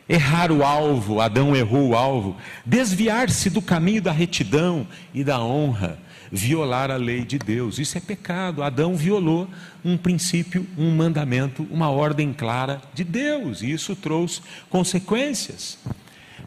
Errar 0.09 0.53
o 0.53 0.63
alvo, 0.63 1.21
Adão 1.21 1.57
errou 1.57 1.89
o 1.89 1.97
alvo, 1.97 2.37
desviar-se 2.65 3.51
do 3.51 3.61
caminho 3.61 4.01
da 4.01 4.13
retidão 4.13 4.87
e 5.13 5.25
da 5.25 5.41
honra, 5.41 5.99
violar 6.31 6.93
a 6.93 6.97
lei 6.97 7.25
de 7.25 7.39
Deus. 7.39 7.81
Isso 7.81 7.99
é 7.99 8.01
pecado. 8.01 8.63
Adão 8.63 8.95
violou 8.95 9.49
um 9.85 9.97
princípio, 9.97 10.65
um 10.79 10.95
mandamento, 10.95 11.67
uma 11.73 11.91
ordem 11.91 12.33
clara 12.33 12.81
de 12.95 13.03
Deus, 13.03 13.63
e 13.63 13.73
isso 13.73 13.97
trouxe 13.97 14.43
consequências. 14.71 15.77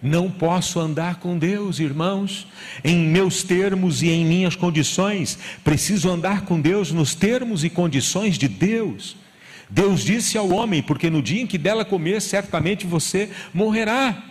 Não 0.02 0.32
posso 0.32 0.80
andar 0.80 1.16
com 1.16 1.38
Deus, 1.38 1.80
irmãos, 1.80 2.48
em 2.82 2.98
meus 3.08 3.44
termos 3.44 4.02
e 4.02 4.10
em 4.10 4.24
minhas 4.24 4.56
condições. 4.56 5.38
Preciso 5.66 6.10
andar 6.10 6.46
com 6.46 6.62
Deus 6.62 6.94
nos 6.94 7.14
termos 7.14 7.66
e 7.66 7.70
condições 7.70 8.38
de 8.38 8.48
Deus. 8.48 9.18
Deus 9.70 10.04
disse 10.04 10.38
ao 10.38 10.50
homem: 10.50 10.82
Porque 10.82 11.10
no 11.10 11.22
dia 11.22 11.42
em 11.42 11.48
que 11.48 11.58
dela 11.58 11.86
comer, 11.86 12.22
certamente 12.22 12.88
você 12.88 13.30
morrerá. 13.54 14.24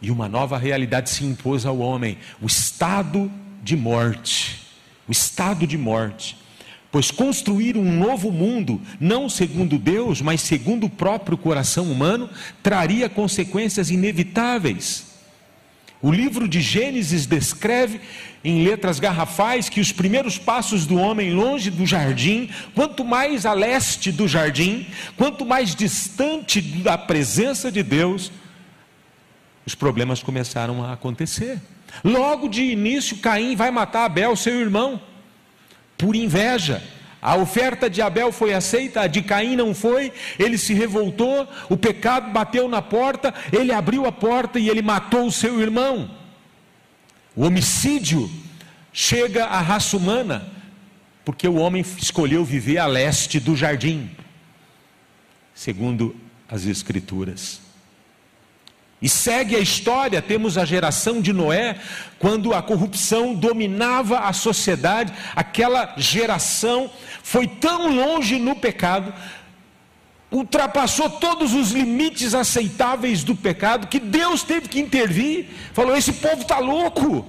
E 0.00 0.10
uma 0.10 0.28
nova 0.28 0.58
realidade 0.58 1.08
se 1.10 1.24
impôs 1.24 1.64
ao 1.64 1.78
homem: 1.78 2.18
o 2.40 2.46
estado 2.46 3.30
de 3.62 3.76
morte. 3.76 4.60
O 5.08 5.12
estado 5.12 5.66
de 5.66 5.78
morte. 5.78 6.36
Pois 6.90 7.10
construir 7.10 7.76
um 7.78 7.90
novo 7.90 8.30
mundo, 8.30 8.78
não 9.00 9.26
segundo 9.26 9.78
Deus, 9.78 10.20
mas 10.20 10.42
segundo 10.42 10.84
o 10.84 10.90
próprio 10.90 11.38
coração 11.38 11.90
humano, 11.90 12.28
traria 12.62 13.08
consequências 13.08 13.90
inevitáveis. 13.90 15.11
O 16.02 16.10
livro 16.10 16.48
de 16.48 16.60
Gênesis 16.60 17.26
descreve 17.26 18.00
em 18.42 18.64
letras 18.64 18.98
garrafais 18.98 19.68
que 19.68 19.80
os 19.80 19.92
primeiros 19.92 20.36
passos 20.36 20.84
do 20.84 20.96
homem 20.96 21.32
longe 21.32 21.70
do 21.70 21.86
jardim, 21.86 22.50
quanto 22.74 23.04
mais 23.04 23.46
a 23.46 23.52
leste 23.52 24.10
do 24.10 24.26
jardim, 24.26 24.84
quanto 25.16 25.46
mais 25.46 25.76
distante 25.76 26.60
da 26.60 26.98
presença 26.98 27.70
de 27.70 27.84
Deus, 27.84 28.32
os 29.64 29.76
problemas 29.76 30.20
começaram 30.20 30.84
a 30.84 30.92
acontecer. 30.92 31.60
Logo 32.02 32.48
de 32.48 32.62
início, 32.62 33.18
Caim 33.18 33.54
vai 33.54 33.70
matar 33.70 34.06
Abel, 34.06 34.34
seu 34.34 34.60
irmão, 34.60 35.00
por 35.96 36.16
inveja. 36.16 36.82
A 37.22 37.36
oferta 37.36 37.88
de 37.88 38.02
Abel 38.02 38.32
foi 38.32 38.52
aceita, 38.52 39.02
a 39.02 39.06
de 39.06 39.22
Caim 39.22 39.54
não 39.54 39.72
foi. 39.72 40.12
Ele 40.36 40.58
se 40.58 40.74
revoltou, 40.74 41.48
o 41.70 41.76
pecado 41.76 42.32
bateu 42.32 42.68
na 42.68 42.82
porta, 42.82 43.32
ele 43.52 43.72
abriu 43.72 44.04
a 44.06 44.10
porta 44.10 44.58
e 44.58 44.68
ele 44.68 44.82
matou 44.82 45.26
o 45.26 45.32
seu 45.32 45.60
irmão. 45.60 46.10
O 47.36 47.44
homicídio 47.44 48.28
chega 48.92 49.44
à 49.44 49.60
raça 49.60 49.96
humana 49.96 50.50
porque 51.24 51.46
o 51.46 51.54
homem 51.54 51.84
escolheu 51.96 52.44
viver 52.44 52.78
a 52.78 52.86
leste 52.86 53.38
do 53.38 53.54
jardim, 53.54 54.10
segundo 55.54 56.16
as 56.48 56.66
Escrituras. 56.66 57.60
E 59.02 59.08
segue 59.08 59.56
a 59.56 59.58
história, 59.58 60.22
temos 60.22 60.56
a 60.56 60.64
geração 60.64 61.20
de 61.20 61.32
Noé, 61.32 61.76
quando 62.20 62.54
a 62.54 62.62
corrupção 62.62 63.34
dominava 63.34 64.20
a 64.20 64.32
sociedade, 64.32 65.12
aquela 65.34 65.92
geração 65.96 66.88
foi 67.20 67.48
tão 67.48 67.92
longe 67.92 68.38
no 68.38 68.54
pecado, 68.54 69.12
ultrapassou 70.30 71.10
todos 71.10 71.52
os 71.52 71.72
limites 71.72 72.32
aceitáveis 72.32 73.24
do 73.24 73.34
pecado, 73.34 73.88
que 73.88 73.98
Deus 73.98 74.44
teve 74.44 74.68
que 74.68 74.78
intervir, 74.78 75.48
falou: 75.72 75.96
esse 75.96 76.12
povo 76.12 76.42
está 76.42 76.58
louco. 76.60 77.26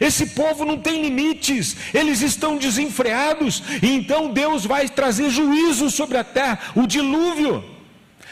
Esse 0.00 0.26
povo 0.26 0.64
não 0.64 0.76
tem 0.76 1.02
limites, 1.02 1.76
eles 1.94 2.20
estão 2.20 2.56
desenfreados, 2.56 3.62
e 3.80 3.94
então 3.94 4.32
Deus 4.32 4.66
vai 4.66 4.88
trazer 4.88 5.30
juízo 5.30 5.88
sobre 5.88 6.18
a 6.18 6.24
terra, 6.24 6.58
o 6.74 6.84
dilúvio. 6.84 7.73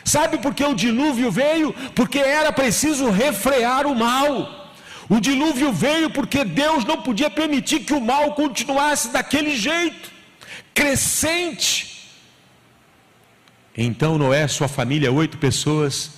Sabe 0.04 0.38
por 0.38 0.54
que 0.54 0.64
o 0.64 0.74
dilúvio 0.74 1.30
veio? 1.30 1.72
Porque 1.94 2.18
era 2.18 2.52
preciso 2.52 3.10
refrear 3.10 3.86
o 3.86 3.94
mal. 3.94 4.72
O 5.08 5.20
dilúvio 5.20 5.72
veio 5.72 6.10
porque 6.10 6.44
Deus 6.44 6.84
não 6.84 7.02
podia 7.02 7.30
permitir 7.30 7.80
que 7.80 7.92
o 7.92 8.00
mal 8.00 8.34
continuasse 8.34 9.08
daquele 9.08 9.56
jeito, 9.56 10.10
crescente. 10.74 12.10
Então 13.76 14.18
Noé, 14.18 14.46
sua 14.48 14.68
família, 14.68 15.12
oito 15.12 15.38
pessoas, 15.38 16.10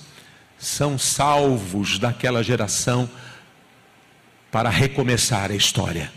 são 0.57 0.97
salvos 0.97 1.99
daquela 1.99 2.43
geração 2.43 3.09
para 4.51 4.69
recomeçar 4.69 5.51
a 5.51 5.55
história. 5.55 6.11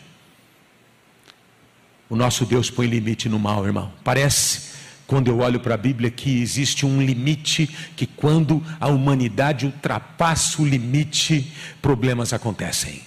O 2.08 2.16
nosso 2.16 2.46
Deus 2.46 2.70
põe 2.70 2.87
limite 2.87 3.28
no 3.28 3.38
mal, 3.38 3.66
irmão. 3.66 3.92
Parece 4.02 4.67
quando 5.08 5.28
eu 5.28 5.38
olho 5.38 5.58
para 5.58 5.74
a 5.74 5.78
Bíblia, 5.78 6.10
que 6.10 6.42
existe 6.42 6.84
um 6.84 7.00
limite, 7.02 7.66
que 7.96 8.06
quando 8.06 8.62
a 8.78 8.88
humanidade 8.88 9.64
ultrapassa 9.64 10.60
o 10.60 10.66
limite, 10.66 11.50
problemas 11.80 12.34
acontecem. 12.34 13.00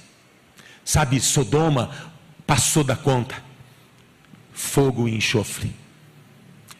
Sabe, 0.83 1.21
Sodoma 1.21 1.91
passou 2.45 2.83
da 2.83 2.95
conta, 2.95 3.35
fogo 4.51 5.07
e 5.07 5.15
enxofre. 5.15 5.71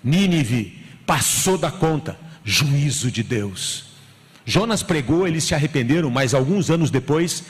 Nínive 0.04 0.84
passou 1.06 1.56
da 1.56 1.70
conta, 1.70 2.18
juízo 2.44 3.12
de 3.12 3.22
Deus. 3.22 3.92
Jonas 4.44 4.82
pregou, 4.82 5.28
eles 5.28 5.44
se 5.44 5.54
arrependeram, 5.54 6.10
mas 6.10 6.34
alguns 6.34 6.72
anos 6.72 6.90
depois 6.90 7.44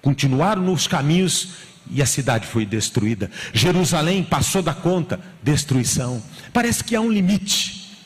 continuaram 0.00 0.62
nos 0.62 0.86
caminhos 0.86 1.50
e 1.88 2.00
a 2.00 2.06
cidade 2.06 2.46
foi 2.46 2.64
destruída. 2.64 3.30
Jerusalém 3.52 4.22
passou 4.22 4.62
da 4.62 4.74
conta, 4.74 5.20
destruição. 5.42 6.22
Parece 6.52 6.84
que 6.84 6.94
há 6.94 7.00
um 7.00 7.10
limite. 7.10 7.96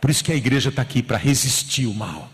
Por 0.00 0.10
isso 0.10 0.24
que 0.24 0.32
a 0.32 0.36
igreja 0.36 0.70
está 0.70 0.82
aqui 0.82 1.02
para 1.02 1.18
resistir 1.18 1.86
o 1.86 1.94
mal. 1.94 2.30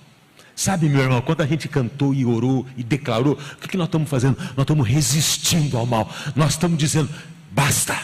Sabe, 0.55 0.89
meu 0.89 1.03
irmão, 1.03 1.21
quando 1.21 1.43
a 1.43 1.47
gente 1.47 1.69
cantou 1.69 2.15
e 2.15 2.25
orou 2.25 2.67
e 2.77 2.83
declarou, 2.83 3.35
o 3.35 3.57
que, 3.57 3.69
que 3.69 3.77
nós 3.77 3.89
estamos 3.89 4.09
fazendo? 4.09 4.39
Nós 4.39 4.61
estamos 4.61 4.89
resistindo 4.89 5.77
ao 5.77 5.85
mal. 5.85 6.11
Nós 6.35 6.53
estamos 6.53 6.79
dizendo, 6.79 7.11
basta. 7.51 7.99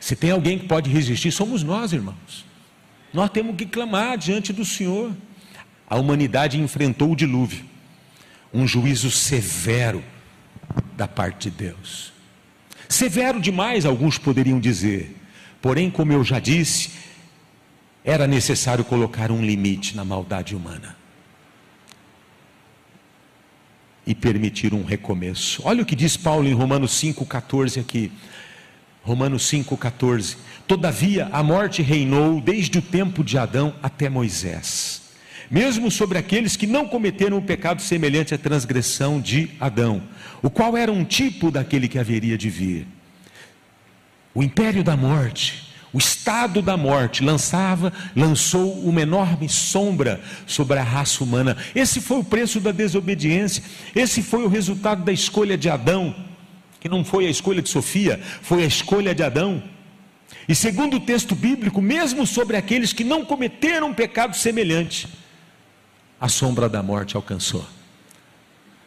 Se 0.00 0.16
tem 0.16 0.30
alguém 0.30 0.58
que 0.58 0.66
pode 0.66 0.88
resistir, 0.88 1.30
somos 1.32 1.62
nós, 1.62 1.92
irmãos. 1.92 2.46
Nós 3.12 3.28
temos 3.28 3.56
que 3.56 3.66
clamar 3.66 4.16
diante 4.16 4.52
do 4.52 4.64
Senhor. 4.64 5.12
A 5.88 5.96
humanidade 5.96 6.58
enfrentou 6.58 7.12
o 7.12 7.16
dilúvio 7.16 7.75
um 8.52 8.66
juízo 8.66 9.10
severo 9.10 10.02
da 10.96 11.06
parte 11.06 11.50
de 11.50 11.56
Deus. 11.56 12.12
Severo 12.88 13.40
demais, 13.40 13.84
alguns 13.84 14.18
poderiam 14.18 14.60
dizer, 14.60 15.16
porém, 15.60 15.90
como 15.90 16.12
eu 16.12 16.22
já 16.22 16.38
disse, 16.38 16.90
era 18.04 18.26
necessário 18.26 18.84
colocar 18.84 19.30
um 19.32 19.44
limite 19.44 19.96
na 19.96 20.04
maldade 20.04 20.54
humana 20.54 20.96
e 24.06 24.14
permitir 24.14 24.72
um 24.72 24.84
recomeço. 24.84 25.60
Olha 25.64 25.82
o 25.82 25.86
que 25.86 25.96
diz 25.96 26.16
Paulo 26.16 26.46
em 26.46 26.54
Romanos 26.54 26.92
5,14 26.92 27.80
aqui. 27.80 28.12
Romanos 29.02 29.50
5,14. 29.50 30.36
Todavia 30.66 31.28
a 31.32 31.42
morte 31.42 31.82
reinou 31.82 32.40
desde 32.40 32.78
o 32.78 32.82
tempo 32.82 33.24
de 33.24 33.36
Adão 33.36 33.74
até 33.82 34.08
Moisés 34.08 35.05
mesmo 35.50 35.90
sobre 35.90 36.18
aqueles 36.18 36.56
que 36.56 36.66
não 36.66 36.86
cometeram 36.86 37.38
um 37.38 37.42
pecado 37.42 37.80
semelhante 37.82 38.34
à 38.34 38.38
transgressão 38.38 39.20
de 39.20 39.50
Adão, 39.60 40.02
o 40.42 40.50
qual 40.50 40.76
era 40.76 40.92
um 40.92 41.04
tipo 41.04 41.50
daquele 41.50 41.88
que 41.88 41.98
haveria 41.98 42.36
de 42.36 42.50
vir. 42.50 42.86
O 44.34 44.42
império 44.42 44.84
da 44.84 44.96
morte, 44.96 45.72
o 45.92 45.98
estado 45.98 46.60
da 46.60 46.76
morte 46.76 47.24
lançava, 47.24 47.92
lançou 48.14 48.72
uma 48.84 49.00
enorme 49.00 49.48
sombra 49.48 50.20
sobre 50.46 50.78
a 50.78 50.82
raça 50.82 51.24
humana. 51.24 51.56
Esse 51.74 52.00
foi 52.00 52.18
o 52.18 52.24
preço 52.24 52.60
da 52.60 52.70
desobediência, 52.70 53.62
esse 53.94 54.22
foi 54.22 54.44
o 54.44 54.48
resultado 54.48 55.04
da 55.04 55.12
escolha 55.12 55.56
de 55.56 55.70
Adão, 55.70 56.14
que 56.80 56.88
não 56.88 57.04
foi 57.04 57.26
a 57.26 57.30
escolha 57.30 57.62
de 57.62 57.70
Sofia, 57.70 58.20
foi 58.42 58.62
a 58.62 58.66
escolha 58.66 59.14
de 59.14 59.22
Adão. 59.22 59.62
E 60.48 60.54
segundo 60.54 60.98
o 60.98 61.00
texto 61.00 61.34
bíblico, 61.34 61.80
mesmo 61.80 62.26
sobre 62.26 62.56
aqueles 62.56 62.92
que 62.92 63.02
não 63.02 63.24
cometeram 63.24 63.88
um 63.88 63.94
pecado 63.94 64.36
semelhante, 64.36 65.08
a 66.20 66.28
sombra 66.28 66.68
da 66.68 66.82
morte 66.82 67.16
alcançou. 67.16 67.66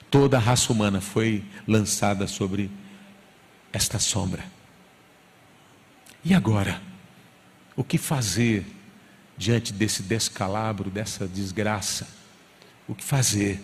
Toda 0.09 0.37
a 0.37 0.39
raça 0.39 0.73
humana 0.73 0.99
foi 0.99 1.43
lançada 1.67 2.25
sobre 2.25 2.71
esta 3.71 3.99
sombra. 3.99 4.43
E 6.23 6.33
agora? 6.33 6.81
O 7.75 7.83
que 7.83 7.97
fazer 7.97 8.65
diante 9.37 9.71
desse 9.71 10.03
descalabro, 10.03 10.89
dessa 10.89 11.27
desgraça? 11.27 12.07
O 12.87 12.95
que 12.95 13.03
fazer? 13.03 13.63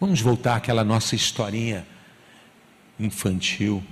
Vamos 0.00 0.20
voltar 0.20 0.56
àquela 0.56 0.84
nossa 0.84 1.14
historinha 1.16 1.86
infantil, 2.98 3.82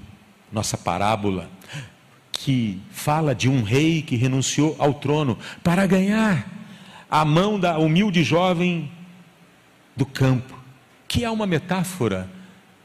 nossa 0.52 0.78
parábola, 0.78 1.50
que 2.30 2.80
fala 2.90 3.34
de 3.34 3.48
um 3.48 3.62
rei 3.62 4.02
que 4.02 4.16
renunciou 4.16 4.76
ao 4.78 4.94
trono 4.94 5.38
para 5.62 5.86
ganhar 5.86 6.46
a 7.12 7.26
mão 7.26 7.60
da 7.60 7.76
humilde 7.76 8.24
jovem 8.24 8.90
do 9.94 10.06
campo, 10.06 10.58
que 11.06 11.26
é 11.26 11.30
uma 11.30 11.46
metáfora 11.46 12.26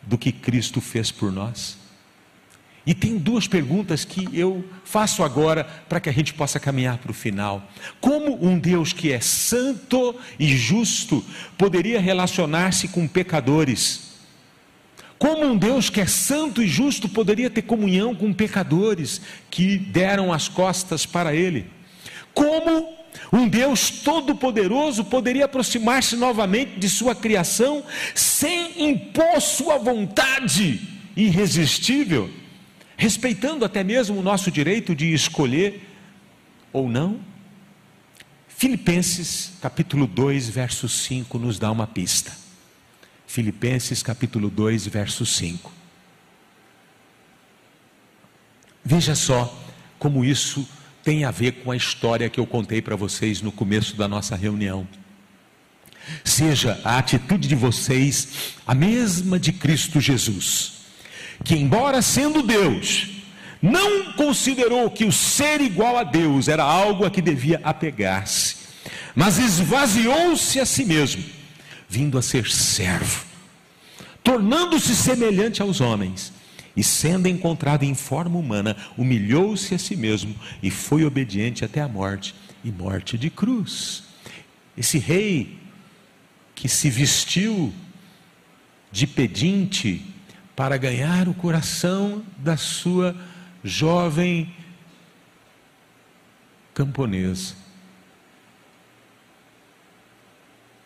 do 0.01 0.17
que 0.17 0.33
Cristo 0.33 0.81
fez 0.81 1.09
por 1.09 1.31
nós. 1.31 1.77
E 2.85 2.93
tem 2.93 3.17
duas 3.17 3.47
perguntas 3.47 4.03
que 4.03 4.27
eu 4.37 4.65
faço 4.83 5.23
agora 5.23 5.63
para 5.63 6.01
que 6.01 6.09
a 6.09 6.11
gente 6.11 6.33
possa 6.33 6.59
caminhar 6.59 6.97
para 6.97 7.11
o 7.11 7.13
final. 7.13 7.71
Como 8.01 8.45
um 8.45 8.59
Deus 8.59 8.91
que 8.91 9.13
é 9.13 9.21
santo 9.21 10.13
e 10.37 10.57
justo 10.57 11.23
poderia 11.57 12.01
relacionar-se 12.01 12.89
com 12.89 13.07
pecadores? 13.07 14.11
Como 15.17 15.45
um 15.45 15.57
Deus 15.57 15.89
que 15.89 16.01
é 16.01 16.05
santo 16.05 16.61
e 16.61 16.67
justo 16.67 17.07
poderia 17.07 17.49
ter 17.49 17.61
comunhão 17.61 18.13
com 18.13 18.33
pecadores 18.33 19.21
que 19.49 19.77
deram 19.77 20.33
as 20.33 20.49
costas 20.49 21.05
para 21.05 21.33
Ele? 21.33 21.71
Como 22.33 22.96
um 23.31 23.47
Deus 23.47 23.89
todo-poderoso 23.89 25.03
poderia 25.05 25.45
aproximar-se 25.45 26.15
novamente 26.15 26.79
de 26.79 26.89
sua 26.89 27.13
criação 27.13 27.83
sem 28.15 28.89
impor 28.89 29.41
sua 29.41 29.77
vontade 29.77 30.81
irresistível, 31.15 32.29
respeitando 32.95 33.65
até 33.65 33.83
mesmo 33.83 34.19
o 34.19 34.23
nosso 34.23 34.51
direito 34.51 34.95
de 34.95 35.13
escolher 35.13 35.87
ou 36.71 36.89
não? 36.89 37.19
Filipenses 38.47 39.53
capítulo 39.61 40.07
2, 40.07 40.49
verso 40.49 40.87
5 40.87 41.37
nos 41.37 41.59
dá 41.59 41.71
uma 41.71 41.85
pista. 41.85 42.31
Filipenses 43.27 44.01
capítulo 44.01 44.49
2, 44.49 44.87
verso 44.87 45.25
5. 45.25 45.71
Veja 48.83 49.15
só 49.15 49.53
como 49.99 50.23
isso 50.23 50.67
tem 51.07 51.23
a 51.23 51.31
ver 51.31 51.63
com 51.63 51.71
a 51.71 51.75
história 51.77 52.29
que 52.29 52.37
eu 52.37 52.45
contei 52.45 52.81
para 52.81 52.97
vocês 52.97 53.41
no 53.41 53.49
começo 53.49 53.95
da 53.95 54.09
nossa 54.09 54.35
reunião. 54.35 54.85
Seja 56.21 56.81
a 56.83 56.97
atitude 56.97 57.47
de 57.47 57.55
vocês 57.55 58.57
a 58.67 58.75
mesma 58.75 59.39
de 59.39 59.53
Cristo 59.53 60.01
Jesus, 60.01 60.81
que, 61.45 61.55
embora 61.55 62.01
sendo 62.01 62.43
Deus, 62.43 63.07
não 63.61 64.11
considerou 64.15 64.91
que 64.91 65.05
o 65.05 65.11
ser 65.13 65.61
igual 65.61 65.97
a 65.97 66.03
Deus 66.03 66.49
era 66.49 66.63
algo 66.65 67.05
a 67.05 67.09
que 67.09 67.21
devia 67.21 67.61
apegar-se, 67.63 68.57
mas 69.15 69.37
esvaziou-se 69.37 70.59
a 70.59 70.65
si 70.65 70.83
mesmo, 70.83 71.23
vindo 71.87 72.17
a 72.17 72.21
ser 72.21 72.49
servo, 72.49 73.23
tornando-se 74.21 74.93
semelhante 74.93 75.61
aos 75.61 75.79
homens 75.79 76.33
e 76.77 76.83
sendo 76.83 77.27
encontrado 77.27 77.83
em 77.83 77.93
forma 77.93 78.39
humana, 78.39 78.77
humilhou-se 78.97 79.75
a 79.75 79.77
si 79.77 79.95
mesmo 79.95 80.33
e 80.63 80.71
foi 80.71 81.03
obediente 81.03 81.65
até 81.65 81.81
a 81.81 81.87
morte 81.89 82.33
e 82.63 82.71
morte 82.71 83.17
de 83.17 83.29
cruz. 83.29 84.03
Esse 84.77 84.97
rei 84.97 85.59
que 86.55 86.69
se 86.69 86.89
vestiu 86.89 87.73
de 88.91 89.05
pedinte 89.05 90.05
para 90.55 90.77
ganhar 90.77 91.27
o 91.27 91.33
coração 91.33 92.23
da 92.37 92.55
sua 92.55 93.15
jovem 93.63 94.53
camponesa. 96.73 97.67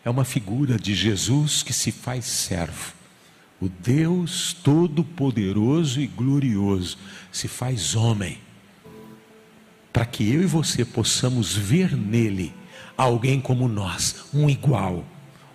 é 0.03 0.09
uma 0.09 0.25
figura 0.25 0.77
de 0.77 0.95
Jesus 0.95 1.63
que 1.63 1.73
se 1.73 1.91
faz 1.91 2.25
servo. 2.25 2.93
O 3.61 3.69
Deus 3.69 4.53
Todo-Poderoso 4.63 6.01
e 6.01 6.07
Glorioso 6.07 6.97
se 7.31 7.47
faz 7.47 7.95
homem, 7.95 8.39
para 9.93 10.03
que 10.03 10.27
eu 10.33 10.41
e 10.41 10.47
você 10.47 10.83
possamos 10.83 11.55
ver 11.55 11.95
nele 11.95 12.51
alguém 12.97 13.39
como 13.39 13.67
nós, 13.67 14.25
um 14.33 14.49
igual, 14.49 15.05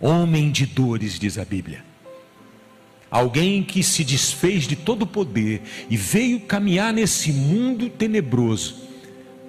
homem 0.00 0.52
de 0.52 0.66
dores, 0.66 1.18
diz 1.18 1.36
a 1.36 1.44
Bíblia. 1.44 1.84
Alguém 3.10 3.64
que 3.64 3.82
se 3.82 4.04
desfez 4.04 4.68
de 4.68 4.76
todo 4.76 5.02
o 5.02 5.06
poder 5.06 5.62
e 5.90 5.96
veio 5.96 6.40
caminhar 6.40 6.92
nesse 6.92 7.32
mundo 7.32 7.88
tenebroso 7.88 8.82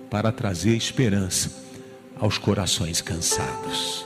para 0.10 0.32
trazer 0.32 0.76
esperança 0.76 1.64
aos 2.20 2.40
corações 2.40 3.02
cansados. 3.02 4.04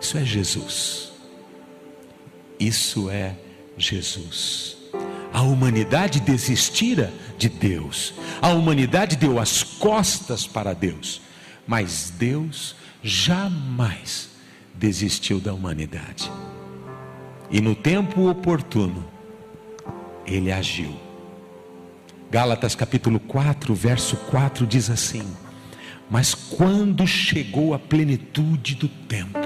Isso 0.00 0.16
é 0.16 0.24
Jesus. 0.24 1.12
Isso 2.58 3.10
é 3.10 3.30
Jesus. 3.30 3.49
A 5.32 5.42
humanidade 5.42 6.20
desistira 6.20 7.12
de 7.38 7.48
Deus. 7.48 8.12
A 8.42 8.48
humanidade 8.48 9.16
deu 9.16 9.38
as 9.38 9.62
costas 9.62 10.46
para 10.46 10.74
Deus. 10.74 11.20
Mas 11.66 12.12
Deus 12.16 12.74
jamais 13.02 14.30
desistiu 14.74 15.40
da 15.40 15.52
humanidade. 15.52 16.30
E 17.50 17.60
no 17.60 17.74
tempo 17.74 18.28
oportuno, 18.28 19.04
ele 20.26 20.52
agiu. 20.52 20.94
Gálatas 22.30 22.76
capítulo 22.76 23.18
4, 23.18 23.74
verso 23.74 24.16
4 24.16 24.66
diz 24.66 24.88
assim: 24.88 25.24
Mas 26.08 26.34
quando 26.34 27.06
chegou 27.06 27.74
a 27.74 27.78
plenitude 27.78 28.76
do 28.76 28.88
tempo, 28.88 29.38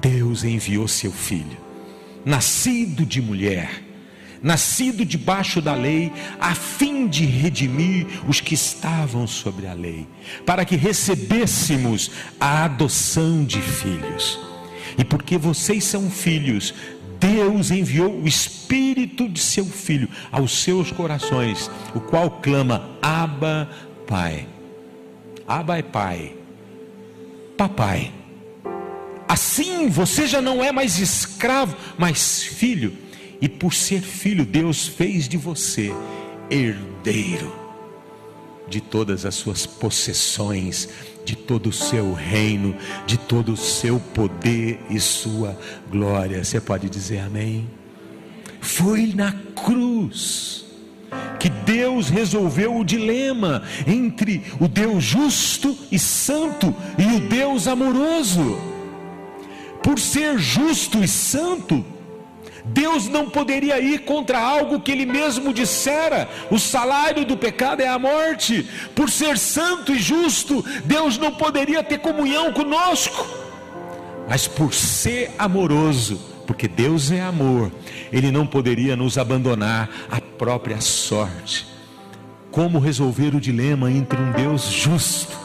Deus 0.00 0.44
enviou 0.44 0.86
seu 0.86 1.10
filho, 1.10 1.56
nascido 2.24 3.04
de 3.04 3.20
mulher, 3.20 3.82
nascido 4.42 5.04
debaixo 5.04 5.60
da 5.60 5.74
lei, 5.74 6.12
a 6.40 6.54
fim 6.54 7.06
de 7.06 7.24
redimir 7.24 8.06
os 8.28 8.40
que 8.40 8.54
estavam 8.54 9.26
sobre 9.26 9.66
a 9.66 9.72
lei, 9.72 10.06
para 10.44 10.64
que 10.64 10.76
recebêssemos 10.76 12.10
a 12.40 12.64
adoção 12.64 13.44
de 13.44 13.60
filhos. 13.60 14.38
E 14.98 15.04
porque 15.04 15.38
vocês 15.38 15.84
são 15.84 16.10
filhos, 16.10 16.74
Deus 17.18 17.70
enviou 17.70 18.20
o 18.20 18.26
Espírito 18.26 19.28
de 19.28 19.38
seu 19.38 19.64
Filho 19.64 20.08
aos 20.30 20.62
seus 20.62 20.90
corações, 20.90 21.70
o 21.94 22.00
qual 22.00 22.30
clama: 22.30 22.90
Abba, 23.00 23.70
Pai. 24.06 24.48
Abba 25.46 25.78
é 25.78 25.82
Pai. 25.82 26.34
Papai. 27.56 28.21
Assim 29.32 29.88
você 29.88 30.26
já 30.26 30.42
não 30.42 30.62
é 30.62 30.70
mais 30.70 30.98
escravo, 30.98 31.74
mas 31.96 32.42
filho. 32.42 32.92
E 33.40 33.48
por 33.48 33.72
ser 33.72 34.02
filho, 34.02 34.44
Deus 34.44 34.86
fez 34.86 35.26
de 35.26 35.38
você 35.38 35.90
herdeiro 36.50 37.50
de 38.68 38.78
todas 38.82 39.24
as 39.24 39.34
suas 39.34 39.64
possessões, 39.64 40.86
de 41.24 41.34
todo 41.34 41.70
o 41.70 41.72
seu 41.72 42.12
reino, 42.12 42.76
de 43.06 43.16
todo 43.16 43.54
o 43.54 43.56
seu 43.56 43.98
poder 43.98 44.78
e 44.90 45.00
sua 45.00 45.58
glória. 45.90 46.44
Você 46.44 46.60
pode 46.60 46.90
dizer 46.90 47.20
amém? 47.20 47.66
Foi 48.60 49.14
na 49.14 49.32
cruz 49.32 50.66
que 51.40 51.48
Deus 51.48 52.10
resolveu 52.10 52.76
o 52.76 52.84
dilema 52.84 53.62
entre 53.86 54.42
o 54.60 54.68
Deus 54.68 55.02
justo 55.02 55.74
e 55.90 55.98
santo 55.98 56.74
e 56.98 57.16
o 57.16 57.20
Deus 57.30 57.66
amoroso 57.66 58.71
por 59.82 59.98
ser 59.98 60.38
justo 60.38 61.02
e 61.02 61.08
santo, 61.08 61.84
Deus 62.64 63.08
não 63.08 63.28
poderia 63.28 63.80
ir 63.80 64.00
contra 64.00 64.38
algo 64.38 64.80
que 64.80 64.92
Ele 64.92 65.04
mesmo 65.04 65.52
dissera: 65.52 66.28
o 66.50 66.58
salário 66.58 67.24
do 67.24 67.36
pecado 67.36 67.80
é 67.80 67.88
a 67.88 67.98
morte. 67.98 68.68
Por 68.94 69.10
ser 69.10 69.36
santo 69.36 69.92
e 69.92 69.98
justo, 69.98 70.64
Deus 70.84 71.18
não 71.18 71.32
poderia 71.32 71.82
ter 71.82 71.98
comunhão 71.98 72.52
conosco. 72.52 73.26
Mas 74.28 74.46
por 74.46 74.72
ser 74.72 75.32
amoroso, 75.38 76.20
porque 76.46 76.68
Deus 76.68 77.10
é 77.10 77.20
amor, 77.20 77.72
Ele 78.12 78.30
não 78.30 78.46
poderia 78.46 78.94
nos 78.94 79.18
abandonar 79.18 79.90
à 80.10 80.20
própria 80.20 80.80
sorte. 80.80 81.66
Como 82.50 82.78
resolver 82.78 83.34
o 83.34 83.40
dilema 83.40 83.90
entre 83.90 84.20
um 84.20 84.30
Deus 84.30 84.64
justo 84.64 85.36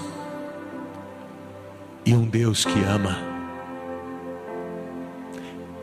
e 2.06 2.13
um 2.13 2.26
Deus 2.26 2.65
que 2.65 2.80
ama? 2.84 3.37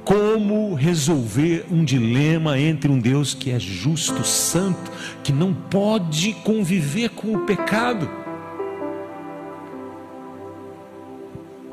Como 0.04 0.74
resolver 0.74 1.64
um 1.70 1.82
dilema 1.84 2.58
entre 2.58 2.90
um 2.90 2.98
Deus 2.98 3.32
que 3.32 3.50
é 3.50 3.58
justo, 3.58 4.22
santo, 4.24 4.92
que 5.22 5.32
não 5.32 5.54
pode 5.54 6.34
conviver 6.44 7.08
com 7.10 7.34
o 7.34 7.40
pecado, 7.40 8.08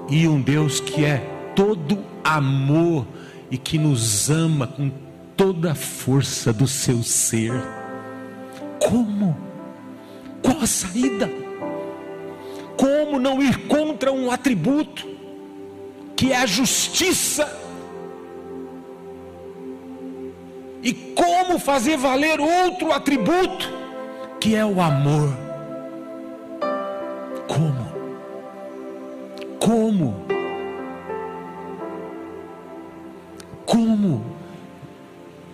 e 0.10 0.28
um 0.28 0.41
Deus 0.41 0.80
que 0.80 1.06
é 1.06 1.17
todo 1.56 2.00
amor 2.24 3.06
e 3.50 3.58
que 3.58 3.78
nos 3.78 4.30
ama 4.30 4.67
com 4.67 4.91
toda 5.38 5.72
a 5.72 5.76
força 5.76 6.52
do 6.52 6.67
seu 6.67 7.02
ser. 7.02 7.54
Como? 8.80 9.38
Qual 10.41 10.60
a 10.62 10.67
saída? 10.67 11.30
Como 12.76 13.20
não 13.20 13.41
ir 13.41 13.67
contra 13.67 14.12
um 14.12 14.32
atributo 14.32 15.08
que 16.15 16.32
é 16.32 16.38
a 16.38 16.46
justiça? 16.46 17.71
E 20.84 20.94
como 20.94 21.60
fazer 21.60 21.98
valer 21.98 22.39
outro 22.39 22.91
atributo, 22.91 23.70
que 24.39 24.56
é 24.56 24.65
o 24.65 24.82
amor? 24.82 25.38
Como? 27.48 27.91
Como? 29.60 30.26
Como 33.65 34.26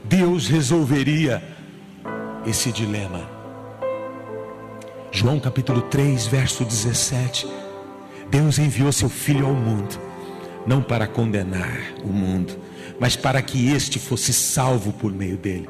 Deus 0.06 0.48
resolveria 0.48 1.44
esse 2.46 2.72
dilema? 2.72 3.30
João 5.12 5.40
capítulo 5.40 5.82
3, 5.82 6.28
verso 6.28 6.63
17. 6.63 7.48
Deus 8.30 8.60
enviou 8.60 8.92
seu 8.92 9.10
Filho 9.10 9.46
ao 9.46 9.54
mundo, 9.54 10.00
não 10.66 10.82
para 10.82 11.08
condenar 11.08 11.80
o 12.04 12.08
mundo, 12.08 12.58
mas 13.00 13.16
para 13.16 13.42
que 13.42 13.72
este 13.72 14.00
fosse 14.00 14.34
salvo 14.34 14.92
por 14.94 15.12
meio 15.12 15.38
dele. 15.38 15.70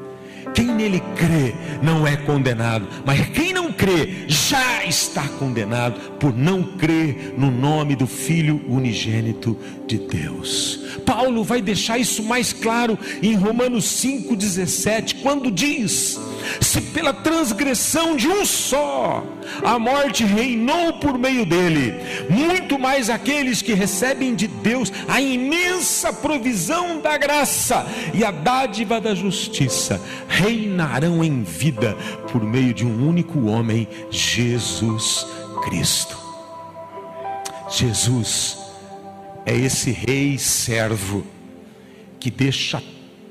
Quem 0.54 0.66
nele 0.66 1.00
crê 1.14 1.54
não 1.82 2.06
é 2.06 2.16
condenado, 2.16 2.86
mas 3.04 3.28
quem 3.28 3.52
não 3.52 3.72
crê 3.72 4.24
já 4.26 4.84
está 4.84 5.28
condenado 5.28 6.00
por 6.18 6.34
não 6.34 6.62
crer 6.62 7.34
no 7.36 7.50
nome 7.50 7.94
do 7.94 8.06
Filho 8.06 8.64
unigênito 8.68 9.56
de 9.86 9.98
Deus. 9.98 10.80
Paulo 11.04 11.44
vai 11.44 11.60
deixar 11.60 11.98
isso 11.98 12.22
mais 12.22 12.52
claro 12.52 12.98
em 13.22 13.34
Romanos 13.34 13.84
5,17, 14.02 15.22
quando 15.22 15.50
diz: 15.50 16.18
Se 16.60 16.80
pela 16.80 17.12
transgressão 17.12 18.16
de 18.16 18.28
um 18.28 18.44
só 18.44 19.24
a 19.64 19.78
morte 19.78 20.24
reinou 20.24 20.94
por 20.94 21.18
meio 21.18 21.44
dele, 21.44 21.94
muito 22.28 22.78
mais 22.78 23.10
aqueles 23.10 23.62
que 23.62 23.74
recebem 23.74 24.34
de 24.34 24.46
Deus 24.46 24.92
a 25.06 25.20
imensa 25.20 26.12
provisão 26.12 27.00
da 27.00 27.16
graça 27.16 27.86
e 28.14 28.24
a 28.24 28.30
dádiva 28.30 29.00
da 29.00 29.14
justiça 29.14 30.00
reinarão 30.28 31.24
em 31.24 31.42
vida 31.42 31.96
por 32.30 32.42
meio 32.42 32.74
de 32.74 32.86
um 32.86 33.08
único 33.08 33.46
homem, 33.46 33.88
Jesus 34.10 35.26
Cristo. 35.64 36.16
Jesus 37.70 38.58
é 39.44 39.54
esse 39.54 39.90
rei 39.90 40.38
servo 40.38 41.24
que 42.18 42.30
deixa 42.30 42.82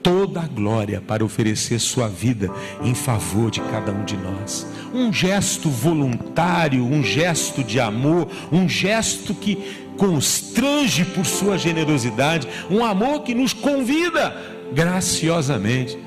toda 0.07 0.39
a 0.39 0.47
glória 0.47 1.01
para 1.01 1.25
oferecer 1.25 1.79
sua 1.79 2.07
vida 2.07 2.49
em 2.81 2.95
favor 2.95 3.51
de 3.51 3.59
cada 3.59 3.91
um 3.91 4.05
de 4.05 4.15
nós. 4.15 4.65
Um 4.93 5.11
gesto 5.11 5.69
voluntário, 5.69 6.81
um 6.81 7.03
gesto 7.03 7.61
de 7.61 7.77
amor, 7.77 8.29
um 8.49 8.69
gesto 8.69 9.35
que 9.35 9.85
constrange 9.97 11.03
por 11.03 11.25
sua 11.25 11.57
generosidade, 11.57 12.47
um 12.71 12.85
amor 12.85 13.23
que 13.23 13.35
nos 13.35 13.51
convida 13.51 14.33
graciosamente 14.73 15.99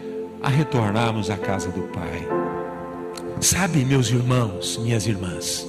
a 0.43 0.49
retornarmos 0.49 1.29
à 1.29 1.37
casa 1.37 1.69
do 1.69 1.83
Pai. 1.89 2.27
Sabe, 3.39 3.85
meus 3.85 4.09
irmãos, 4.09 4.79
minhas 4.79 5.07
irmãs, 5.07 5.69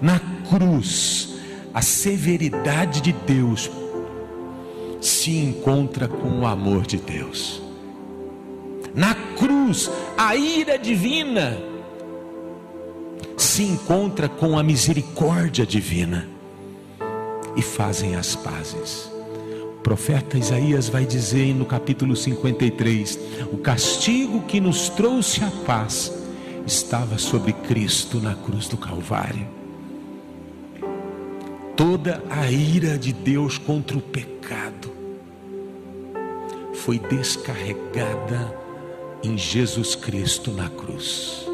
na 0.00 0.18
cruz, 0.48 1.34
a 1.74 1.82
severidade 1.82 3.02
de 3.02 3.12
Deus 3.12 3.70
se 5.02 5.36
encontra 5.36 6.06
com 6.06 6.40
o 6.40 6.46
amor 6.46 6.86
de 6.86 6.96
Deus. 6.96 7.60
Na 8.94 9.14
cruz, 9.36 9.90
a 10.16 10.36
ira 10.36 10.78
divina 10.78 11.58
se 13.36 13.64
encontra 13.64 14.28
com 14.28 14.56
a 14.56 14.62
misericórdia 14.62 15.66
divina. 15.66 16.28
e 17.54 17.60
fazem 17.60 18.16
as 18.16 18.34
pazes. 18.34 19.12
O 19.76 19.82
profeta 19.82 20.38
Isaías 20.38 20.88
vai 20.88 21.04
dizer 21.04 21.54
no 21.54 21.66
capítulo 21.66 22.16
53: 22.16 23.18
o 23.52 23.58
castigo 23.58 24.40
que 24.44 24.58
nos 24.58 24.88
trouxe 24.88 25.44
a 25.44 25.50
paz 25.66 26.10
estava 26.66 27.18
sobre 27.18 27.52
Cristo 27.52 28.20
na 28.20 28.34
cruz 28.34 28.68
do 28.68 28.78
Calvário. 28.78 29.46
Toda 31.76 32.22
a 32.30 32.50
ira 32.50 32.96
de 32.96 33.12
Deus 33.12 33.58
contra 33.58 33.98
o 33.98 34.00
pecado 34.00 34.91
foi 36.84 36.98
descarregada 36.98 38.58
em 39.22 39.38
Jesus 39.38 39.94
Cristo 39.94 40.50
na 40.50 40.68
cruz. 40.68 41.46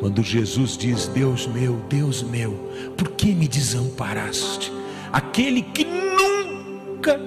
Quando 0.00 0.22
Jesus 0.22 0.76
diz: 0.76 1.06
Deus 1.08 1.46
meu, 1.46 1.76
Deus 1.90 2.22
meu, 2.22 2.52
por 2.96 3.10
que 3.10 3.34
me 3.34 3.46
desamparaste? 3.46 4.72
Aquele 5.12 5.60
que 5.60 5.84
nunca 5.84 7.20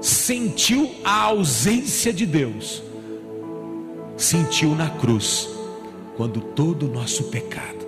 sentiu 0.00 0.90
a 1.04 1.24
ausência 1.24 2.14
de 2.14 2.24
Deus, 2.24 2.82
sentiu 4.16 4.74
na 4.74 4.88
cruz, 4.88 5.50
quando 6.16 6.40
todo 6.40 6.86
o 6.86 6.92
nosso 6.92 7.24
pecado 7.24 7.86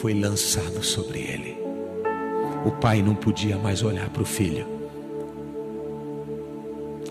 foi 0.00 0.14
lançado 0.14 0.82
sobre 0.82 1.18
ele. 1.18 1.59
O 2.64 2.70
pai 2.70 3.02
não 3.02 3.14
podia 3.14 3.56
mais 3.56 3.82
olhar 3.82 4.08
para 4.10 4.22
o 4.22 4.26
filho. 4.26 4.66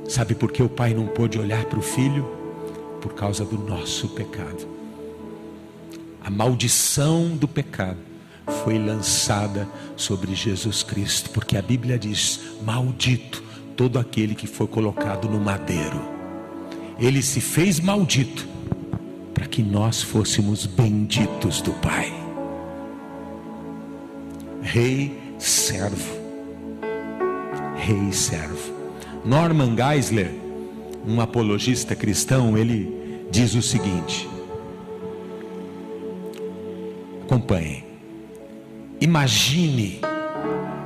Sabe 0.07 0.35
por 0.35 0.51
que 0.51 0.61
o 0.61 0.69
pai 0.69 0.93
não 0.93 1.07
pôde 1.07 1.39
olhar 1.39 1.65
para 1.65 1.79
o 1.79 1.81
filho? 1.81 2.27
Por 3.01 3.13
causa 3.13 3.45
do 3.45 3.57
nosso 3.57 4.09
pecado. 4.09 4.67
A 6.23 6.29
maldição 6.29 7.29
do 7.35 7.47
pecado 7.47 7.97
foi 8.63 8.77
lançada 8.77 9.67
sobre 9.95 10.35
Jesus 10.35 10.83
Cristo, 10.83 11.29
porque 11.29 11.57
a 11.57 11.61
Bíblia 11.61 11.97
diz: 11.97 12.39
Maldito 12.63 13.43
todo 13.75 13.97
aquele 13.97 14.35
que 14.35 14.45
foi 14.45 14.67
colocado 14.67 15.29
no 15.29 15.39
madeiro. 15.39 16.01
Ele 16.99 17.21
se 17.21 17.39
fez 17.39 17.79
maldito 17.79 18.45
para 19.33 19.47
que 19.47 19.63
nós 19.63 20.01
fôssemos 20.01 20.65
benditos 20.65 21.61
do 21.61 21.71
Pai. 21.73 22.13
Rei 24.61 25.28
servo. 25.39 26.19
Rei 27.77 28.11
servo. 28.11 28.73
Norman 29.25 29.75
Geisler, 29.75 30.31
um 31.07 31.19
apologista 31.19 31.95
cristão, 31.95 32.57
ele 32.57 33.25
diz 33.31 33.55
o 33.55 33.61
seguinte: 33.61 34.29
acompanhe. 37.23 37.83
Imagine 39.01 40.01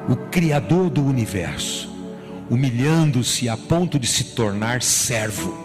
o 0.08 0.16
Criador 0.30 0.89
do 0.89 1.04
universo 1.04 1.94
humilhando-se 2.50 3.50
a 3.50 3.58
ponto 3.58 3.98
de 3.98 4.06
se 4.06 4.26
tornar 4.36 4.82
servo, 4.82 5.58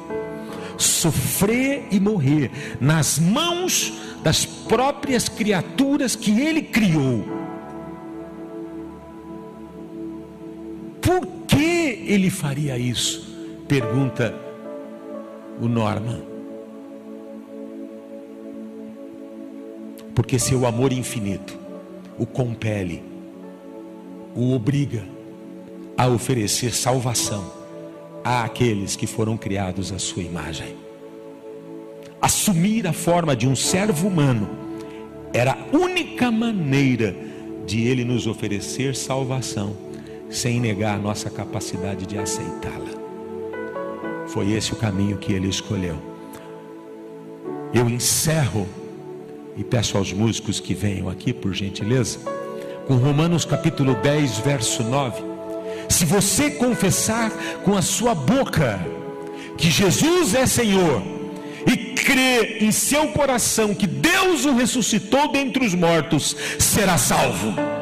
sofrer 0.77 1.87
e 1.90 2.01
morrer 2.01 2.51
nas 2.81 3.18
mãos 3.18 3.92
das 4.22 4.44
próprias 4.44 5.29
criaturas 5.29 6.16
que 6.16 6.40
ele 6.40 6.62
criou. 6.62 7.38
Ele 12.12 12.30
faria 12.30 12.76
isso? 12.78 13.36
Pergunta 13.68 14.34
o 15.60 15.68
Norman. 15.68 16.22
Porque 20.14 20.38
seu 20.38 20.66
amor 20.66 20.92
infinito 20.92 21.58
o 22.18 22.26
compele, 22.26 23.02
o 24.34 24.52
obriga 24.52 25.04
a 25.96 26.08
oferecer 26.08 26.74
salvação 26.74 27.52
àqueles 28.24 28.96
que 28.96 29.06
foram 29.06 29.36
criados 29.36 29.92
à 29.92 29.98
sua 29.98 30.22
imagem. 30.22 30.76
Assumir 32.20 32.86
a 32.86 32.92
forma 32.92 33.36
de 33.36 33.46
um 33.46 33.54
servo 33.54 34.08
humano 34.08 34.48
era 35.32 35.52
a 35.52 35.76
única 35.76 36.30
maneira 36.30 37.14
de 37.64 37.86
ele 37.86 38.04
nos 38.04 38.26
oferecer 38.26 38.96
salvação, 38.96 39.76
sem 40.30 40.60
negar 40.60 40.98
nossa 40.98 41.30
capacidade 41.30 42.06
de 42.06 42.18
aceitá-la. 42.18 42.98
Foi 44.28 44.52
esse 44.52 44.72
o 44.72 44.76
caminho 44.76 45.16
que 45.18 45.32
ele 45.32 45.48
escolheu. 45.48 45.96
Eu 47.72 47.88
encerro 47.88 48.66
e 49.56 49.64
peço 49.64 49.96
aos 49.96 50.12
músicos 50.12 50.60
que 50.60 50.74
venham 50.74 51.08
aqui, 51.08 51.32
por 51.32 51.52
gentileza, 51.52 52.18
com 52.86 52.96
Romanos 52.96 53.44
capítulo 53.44 53.94
10, 53.94 54.38
verso 54.38 54.82
9 54.82 55.28
se 55.88 56.04
você 56.04 56.50
confessar 56.50 57.30
com 57.64 57.76
a 57.76 57.82
sua 57.82 58.14
boca 58.14 58.78
que 59.56 59.70
Jesus 59.70 60.34
é 60.34 60.46
Senhor 60.46 61.02
e 61.66 61.76
crer 61.94 62.62
em 62.62 62.70
seu 62.70 63.08
coração 63.08 63.74
que 63.74 63.86
Deus 63.86 64.44
o 64.44 64.54
ressuscitou 64.54 65.32
dentre 65.32 65.64
os 65.64 65.74
mortos, 65.74 66.36
será 66.58 66.98
salvo. 66.98 67.77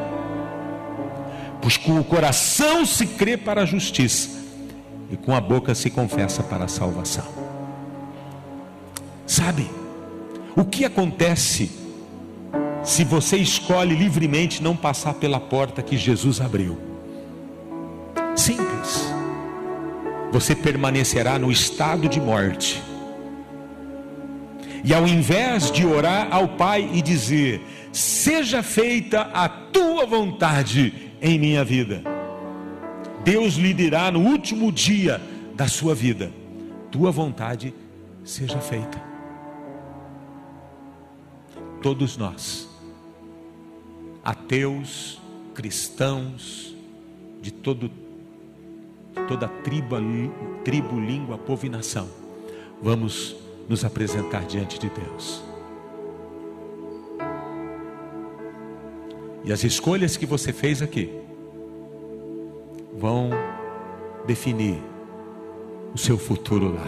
Com 1.74 2.00
o 2.00 2.04
coração 2.04 2.84
se 2.84 3.06
crê 3.06 3.36
para 3.36 3.62
a 3.62 3.64
justiça 3.64 4.28
e 5.10 5.16
com 5.16 5.34
a 5.34 5.40
boca 5.40 5.74
se 5.74 5.88
confessa 5.88 6.42
para 6.42 6.64
a 6.64 6.68
salvação. 6.68 7.24
Sabe, 9.26 9.70
o 10.56 10.64
que 10.64 10.84
acontece 10.84 11.70
se 12.84 13.04
você 13.04 13.36
escolhe 13.36 13.94
livremente 13.94 14.62
não 14.62 14.76
passar 14.76 15.14
pela 15.14 15.40
porta 15.40 15.82
que 15.82 15.96
Jesus 15.96 16.40
abriu? 16.40 16.78
Simples. 18.34 19.12
Você 20.32 20.54
permanecerá 20.54 21.38
no 21.38 21.50
estado 21.50 22.08
de 22.08 22.20
morte. 22.20 22.82
E 24.84 24.92
ao 24.92 25.06
invés 25.06 25.70
de 25.70 25.86
orar 25.86 26.28
ao 26.30 26.48
Pai 26.48 26.90
e 26.92 27.00
dizer: 27.00 27.60
Seja 27.92 28.62
feita 28.62 29.22
a 29.32 29.48
tua 29.48 30.04
vontade 30.04 31.05
em 31.20 31.38
minha 31.38 31.64
vida, 31.64 32.02
Deus 33.24 33.54
lhe 33.54 33.74
dirá 33.74 34.10
no 34.10 34.20
último 34.20 34.70
dia 34.70 35.20
da 35.54 35.66
sua 35.68 35.94
vida: 35.94 36.30
Tua 36.90 37.10
vontade 37.10 37.74
seja 38.24 38.60
feita. 38.60 39.02
Todos 41.82 42.16
nós, 42.16 42.68
ateus, 44.24 45.20
cristãos, 45.54 46.74
de 47.40 47.52
todo 47.52 47.90
toda 49.28 49.48
tribo, 49.48 49.96
tribo, 50.64 51.00
língua, 51.00 51.38
povo 51.38 51.66
e 51.66 51.68
nação, 51.68 52.08
vamos 52.82 53.34
nos 53.68 53.84
apresentar 53.84 54.44
diante 54.44 54.78
de 54.78 54.88
Deus. 54.90 55.45
E 59.46 59.52
as 59.52 59.62
escolhas 59.62 60.16
que 60.16 60.26
você 60.26 60.52
fez 60.52 60.82
aqui 60.82 61.08
vão 62.98 63.30
definir 64.26 64.82
o 65.94 65.98
seu 65.98 66.18
futuro 66.18 66.74
lá. 66.74 66.86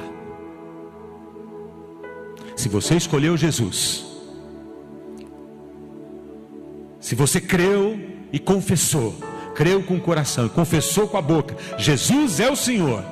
Se 2.57 2.69
você 2.69 2.97
escolheu 2.97 3.37
Jesus, 3.37 4.05
se 6.99 7.15
você 7.15 7.41
creu 7.41 7.97
e 8.33 8.41
confessou, 8.41 9.15
creu 9.55 9.81
com 9.83 9.95
o 9.95 10.01
coração 10.01 10.47
e 10.47 10.51
confessou 10.51 11.07
com 11.07 11.17
a 11.17 11.23
boca: 11.23 11.57
Jesus 11.79 12.41
é 12.41 12.51
o 12.51 12.57
Senhor, 12.57 13.05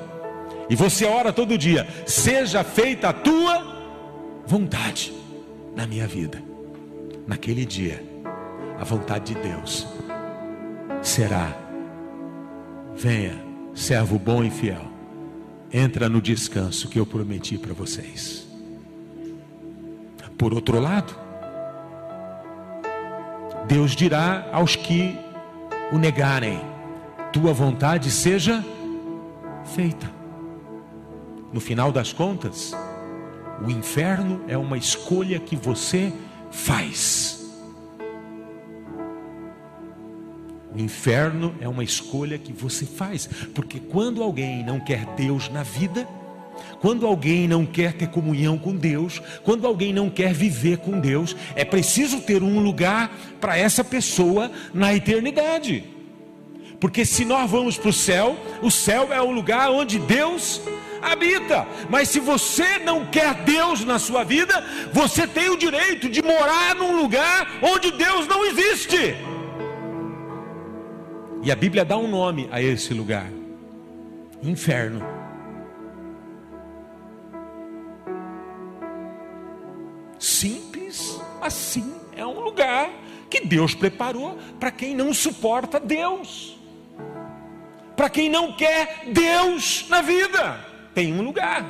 e 0.68 0.74
você 0.74 1.04
ora 1.04 1.32
todo 1.32 1.56
dia: 1.56 1.86
seja 2.04 2.64
feita 2.64 3.10
a 3.10 3.12
tua 3.12 4.42
vontade 4.44 5.12
na 5.76 5.86
minha 5.86 6.08
vida. 6.08 6.42
Naquele 7.26 7.64
dia, 7.64 8.02
a 8.78 8.84
vontade 8.84 9.34
de 9.34 9.40
Deus 9.40 9.86
será: 11.02 11.56
venha, 12.94 13.38
servo 13.74 14.18
bom 14.18 14.42
e 14.42 14.50
fiel, 14.50 14.84
entra 15.72 16.08
no 16.08 16.20
descanso 16.20 16.88
que 16.88 16.98
eu 16.98 17.06
prometi 17.06 17.58
para 17.58 17.74
vocês. 17.74 18.46
Por 20.38 20.52
outro 20.52 20.78
lado, 20.78 21.16
Deus 23.66 23.96
dirá 23.96 24.48
aos 24.52 24.76
que 24.76 25.18
o 25.92 25.98
negarem, 25.98 26.60
tua 27.32 27.52
vontade 27.52 28.10
seja 28.10 28.64
feita. 29.74 30.10
No 31.52 31.60
final 31.60 31.90
das 31.90 32.12
contas, 32.12 32.72
o 33.64 33.70
inferno 33.70 34.42
é 34.46 34.58
uma 34.58 34.76
escolha 34.76 35.38
que 35.38 35.56
você 35.56 36.12
faz. 36.50 37.35
O 40.76 40.78
inferno 40.78 41.54
é 41.58 41.66
uma 41.66 41.82
escolha 41.82 42.36
que 42.36 42.52
você 42.52 42.84
faz, 42.84 43.26
porque 43.54 43.80
quando 43.80 44.22
alguém 44.22 44.62
não 44.62 44.78
quer 44.78 45.06
Deus 45.16 45.48
na 45.48 45.62
vida, 45.62 46.06
Quando 46.80 47.06
alguém 47.06 47.48
não 47.48 47.64
quer 47.64 47.92
ter 47.94 48.08
comunhão 48.08 48.58
com 48.58 48.74
Deus, 48.74 49.20
quando 49.42 49.66
alguém 49.66 49.92
não 49.92 50.10
quer 50.10 50.32
viver 50.32 50.78
com 50.78 51.00
Deus, 51.00 51.36
é 51.54 51.64
preciso 51.64 52.20
ter 52.20 52.42
um 52.42 52.60
lugar 52.60 53.10
para 53.40 53.56
essa 53.56 53.82
pessoa 53.82 54.50
na 54.72 54.94
eternidade. 54.94 55.84
Porque 56.80 57.04
se 57.04 57.24
nós 57.24 57.50
vamos 57.50 57.78
para 57.78 57.88
o 57.88 57.92
céu, 57.92 58.36
o 58.62 58.70
céu 58.70 59.12
é 59.12 59.20
o 59.20 59.30
lugar 59.30 59.70
onde 59.70 59.98
Deus 59.98 60.60
habita. 61.00 61.66
Mas 61.88 62.08
se 62.10 62.20
você 62.20 62.78
não 62.78 63.06
quer 63.06 63.34
Deus 63.34 63.82
na 63.84 63.98
sua 63.98 64.24
vida, 64.24 64.62
você 64.92 65.26
tem 65.26 65.48
o 65.48 65.56
direito 65.56 66.08
de 66.08 66.22
morar 66.22 66.74
num 66.74 67.00
lugar 67.00 67.58
onde 67.62 67.90
Deus 67.92 68.26
não 68.26 68.44
existe. 68.44 69.16
E 71.46 71.52
a 71.52 71.54
Bíblia 71.54 71.84
dá 71.84 71.96
um 71.96 72.08
nome 72.08 72.48
a 72.50 72.60
esse 72.60 72.92
lugar: 72.92 73.30
inferno. 74.42 75.00
Simples 80.18 81.20
assim, 81.40 81.94
é 82.16 82.26
um 82.26 82.40
lugar 82.40 82.90
que 83.30 83.42
Deus 83.42 83.76
preparou 83.76 84.36
para 84.58 84.72
quem 84.72 84.92
não 84.92 85.14
suporta 85.14 85.78
Deus, 85.78 86.58
para 87.94 88.10
quem 88.10 88.28
não 88.28 88.56
quer 88.56 89.04
Deus 89.12 89.86
na 89.88 90.02
vida. 90.02 90.58
Tem 90.94 91.14
um 91.14 91.22
lugar. 91.22 91.64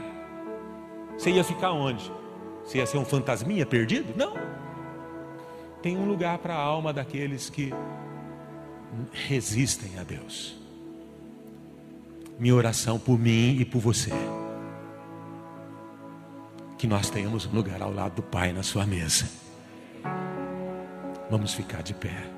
Você 1.19 1.33
ia 1.33 1.45
ficar 1.45 1.73
onde? 1.73 2.11
Você 2.65 2.79
ia 2.79 2.87
ser 2.87 2.97
um 2.97 3.05
fantasminha 3.05 3.67
perdido? 3.67 4.15
Não. 4.17 4.39
Tem 5.83 5.99
um 5.99 6.07
lugar 6.07 6.39
para 6.39 6.55
a 6.55 6.59
alma 6.59 6.95
daqueles 6.95 7.51
que 7.51 7.75
resistem 9.13 9.99
a 9.99 10.03
Deus. 10.03 10.57
Minha 12.39 12.55
oração 12.55 12.99
por 12.99 13.19
mim 13.19 13.57
e 13.59 13.65
por 13.65 13.81
você 13.81 14.13
que 16.79 16.87
nós 16.87 17.09
tenhamos 17.09 17.47
um 17.47 17.53
lugar 17.53 17.81
ao 17.81 17.93
lado 17.93 18.17
do 18.17 18.23
Pai 18.23 18.53
na 18.53 18.63
sua 18.63 18.87
mesa. 18.87 19.27
Vamos 21.31 21.55
ficar 21.55 21.83
de 21.83 21.95
pé. 21.95 22.31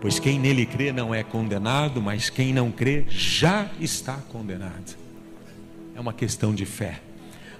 Pois 0.00 0.18
quem 0.18 0.38
nele 0.38 0.66
crê 0.66 0.92
não 0.92 1.14
é 1.14 1.22
condenado, 1.22 2.00
mas 2.00 2.30
quem 2.30 2.52
não 2.52 2.70
crê 2.70 3.04
já 3.08 3.68
está 3.80 4.16
condenado. 4.30 4.96
É 5.94 6.00
uma 6.00 6.12
questão 6.12 6.54
de 6.54 6.66
fé. 6.66 7.00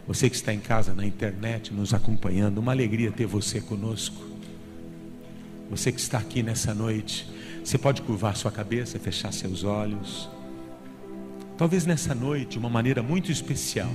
Você 0.06 0.28
que 0.28 0.36
está 0.36 0.52
em 0.52 0.60
casa, 0.60 0.92
na 0.92 1.06
internet, 1.06 1.72
nos 1.72 1.94
acompanhando, 1.94 2.58
uma 2.58 2.72
alegria 2.72 3.10
ter 3.10 3.26
você 3.26 3.60
conosco. 3.60 4.33
Você 5.70 5.90
que 5.90 6.00
está 6.00 6.18
aqui 6.18 6.42
nessa 6.42 6.74
noite, 6.74 7.28
você 7.64 7.78
pode 7.78 8.02
curvar 8.02 8.36
sua 8.36 8.50
cabeça, 8.50 8.98
fechar 8.98 9.32
seus 9.32 9.64
olhos. 9.64 10.28
Talvez 11.56 11.86
nessa 11.86 12.14
noite, 12.14 12.52
de 12.52 12.58
uma 12.58 12.68
maneira 12.68 13.02
muito 13.02 13.32
especial, 13.32 13.90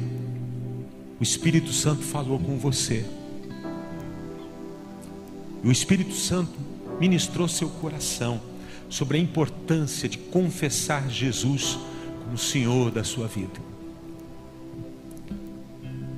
o 1.19 1.23
Espírito 1.23 1.71
Santo 1.71 2.01
falou 2.01 2.39
com 2.39 2.57
você. 2.57 3.05
E 5.63 5.67
o 5.67 5.71
Espírito 5.71 6.13
Santo 6.13 6.53
ministrou 6.99 7.47
seu 7.47 7.69
coração 7.69 8.41
sobre 8.89 9.17
a 9.17 9.21
importância 9.21 10.09
de 10.09 10.17
confessar 10.17 11.09
Jesus 11.09 11.77
como 12.23 12.37
Senhor 12.37 12.89
da 12.91 13.03
sua 13.03 13.27
vida. 13.27 13.59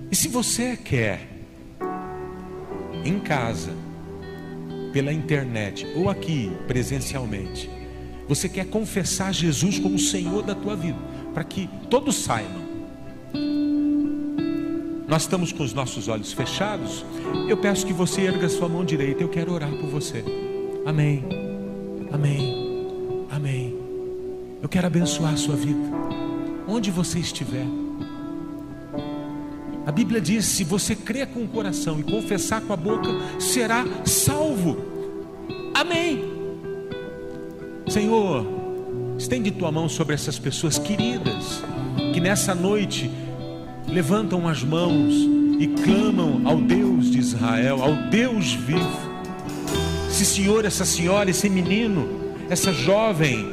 E 0.10 0.16
se 0.16 0.28
você 0.28 0.78
quer, 0.78 1.28
em 3.04 3.20
casa, 3.20 3.74
pela 4.92 5.12
internet 5.12 5.88
ou 5.96 6.10
aqui 6.10 6.52
presencialmente, 6.68 7.70
você 8.28 8.48
quer 8.48 8.66
confessar 8.68 9.34
Jesus 9.34 9.80
como 9.80 10.00
Senhor 10.00 10.44
da 10.44 10.56
tua 10.56 10.76
vida, 10.76 10.98
para 11.34 11.44
que 11.44 11.70
todos 11.90 12.16
saibam. 12.16 12.62
Nós 15.12 15.24
estamos 15.24 15.52
com 15.52 15.64
os 15.64 15.74
nossos 15.74 16.08
olhos 16.08 16.32
fechados. 16.32 17.04
Eu 17.50 17.58
peço 17.58 17.86
que 17.86 17.92
você 17.92 18.22
erga 18.22 18.48
sua 18.48 18.70
mão 18.70 18.86
direita. 18.86 19.22
Eu 19.22 19.28
quero 19.28 19.52
orar 19.52 19.70
por 19.70 19.90
você. 19.90 20.24
Amém. 20.86 21.22
Amém. 22.14 23.28
Amém. 23.30 23.76
Eu 24.62 24.70
quero 24.70 24.88
abençoar 24.88 25.34
a 25.34 25.38
sua 25.38 25.58
vida. 25.58 25.82
Onde 26.66 26.90
você 26.90 27.20
estiver. 27.20 27.81
A 29.86 29.92
Bíblia 29.92 30.22
diz: 30.22 30.46
se 30.46 30.64
você 30.64 30.96
crer 30.96 31.28
com 31.28 31.44
o 31.44 31.48
coração 31.48 32.00
e 32.00 32.04
confessar 32.04 32.62
com 32.62 32.74
a 32.74 32.78
boca, 32.78 33.10
será 33.40 33.86
salvo. 34.06 34.78
Amém. 35.74 36.24
Senhor, 37.88 38.46
estende 39.18 39.52
tua 39.52 39.72
mão 39.72 39.90
sobre 39.90 40.14
essas 40.14 40.40
pessoas 40.40 40.78
queridas 40.78 41.64
que 42.14 42.20
nessa 42.20 42.54
noite 42.54 43.10
levantam 43.88 44.48
as 44.48 44.64
mãos 44.64 45.14
e 45.60 45.68
clamam 45.84 46.42
ao 46.46 46.58
Deus 46.58 47.12
de 47.12 47.20
Israel, 47.20 47.84
ao 47.84 48.10
Deus 48.10 48.54
vivo. 48.54 49.12
Esse 50.10 50.26
senhor, 50.26 50.66
essa 50.66 50.86
senhora, 50.86 51.30
esse 51.30 51.50
menino, 51.50 52.08
essa 52.50 52.72
jovem, 52.72 53.52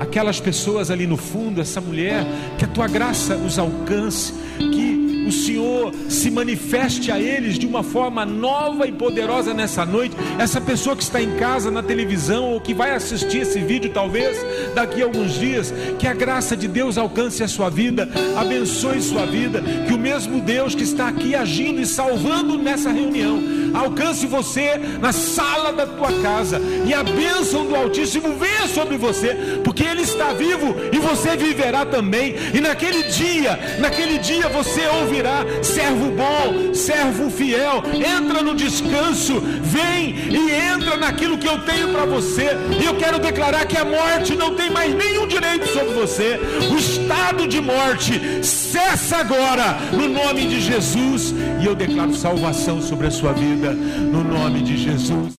aquelas 0.00 0.40
pessoas 0.40 0.90
ali 0.90 1.06
no 1.06 1.16
fundo, 1.16 1.60
essa 1.60 1.80
mulher, 1.80 2.24
que 2.58 2.64
a 2.64 2.68
tua 2.68 2.88
graça 2.88 3.36
os 3.36 3.58
alcance, 3.58 4.32
que 4.58 4.97
o 5.28 5.32
Senhor 5.32 5.92
se 6.08 6.30
manifeste 6.30 7.12
a 7.12 7.20
eles 7.20 7.58
de 7.58 7.66
uma 7.66 7.82
forma 7.82 8.24
nova 8.24 8.86
e 8.86 8.92
poderosa 8.92 9.52
nessa 9.52 9.84
noite. 9.84 10.16
Essa 10.38 10.60
pessoa 10.60 10.96
que 10.96 11.02
está 11.02 11.22
em 11.22 11.36
casa, 11.36 11.70
na 11.70 11.82
televisão, 11.82 12.52
ou 12.52 12.60
que 12.60 12.72
vai 12.72 12.94
assistir 12.94 13.42
esse 13.42 13.60
vídeo, 13.60 13.90
talvez 13.92 14.38
daqui 14.74 15.02
a 15.02 15.04
alguns 15.04 15.34
dias, 15.34 15.72
que 15.98 16.06
a 16.06 16.14
graça 16.14 16.56
de 16.56 16.66
Deus 16.66 16.96
alcance 16.96 17.42
a 17.42 17.48
sua 17.48 17.68
vida, 17.68 18.08
abençoe 18.36 19.00
sua 19.02 19.26
vida, 19.26 19.62
que 19.86 19.92
o 19.92 19.98
mesmo 19.98 20.40
Deus 20.40 20.74
que 20.74 20.82
está 20.82 21.08
aqui 21.08 21.34
agindo 21.34 21.80
e 21.80 21.86
salvando 21.86 22.56
nessa 22.56 22.90
reunião, 22.90 23.38
alcance 23.74 24.26
você 24.26 24.80
na 25.00 25.12
sala 25.12 25.72
da 25.72 25.86
tua 25.86 26.12
casa 26.22 26.60
e 26.86 26.94
a 26.94 27.02
bênção 27.02 27.66
do 27.66 27.76
Altíssimo 27.76 28.34
venha 28.34 28.66
sobre 28.66 28.96
você, 28.96 29.36
porque 29.62 29.84
Ele 29.84 30.02
está 30.02 30.32
vivo 30.32 30.74
e 30.92 30.98
você 30.98 31.36
viverá 31.36 31.84
também. 31.84 32.34
E 32.54 32.60
naquele 32.60 33.02
dia, 33.04 33.58
naquele 33.78 34.18
dia 34.18 34.48
você 34.48 34.86
ouvirá: 35.18 35.44
servo 35.62 36.12
bom, 36.12 36.74
servo 36.74 37.30
fiel, 37.30 37.82
entra 37.94 38.42
no 38.42 38.54
descanso, 38.54 39.40
vem 39.40 40.14
e 40.30 40.50
entra 40.50 40.96
naquilo 40.96 41.38
que 41.38 41.46
eu 41.46 41.58
tenho 41.60 41.88
para 41.88 42.04
você. 42.06 42.50
E 42.80 42.84
eu 42.84 42.94
quero 42.96 43.18
declarar 43.18 43.66
que 43.66 43.76
a 43.76 43.84
morte 43.84 44.34
não 44.34 44.54
tem 44.54 44.70
mais 44.70 44.94
nenhum 44.94 45.26
direito 45.26 45.66
sobre 45.68 45.94
você. 45.94 46.40
O 46.70 46.78
estado 46.78 47.46
de 47.46 47.60
morte 47.60 48.44
cessa 48.44 49.18
agora, 49.18 49.78
no 49.92 50.08
nome 50.08 50.46
de 50.46 50.60
Jesus. 50.60 51.34
E 51.60 51.66
eu 51.66 51.74
declaro 51.74 52.14
salvação 52.14 52.80
sobre 52.80 53.08
a 53.08 53.10
sua 53.10 53.32
vida, 53.32 53.72
no 53.72 54.22
nome 54.22 54.62
de 54.62 54.76
Jesus. 54.76 55.36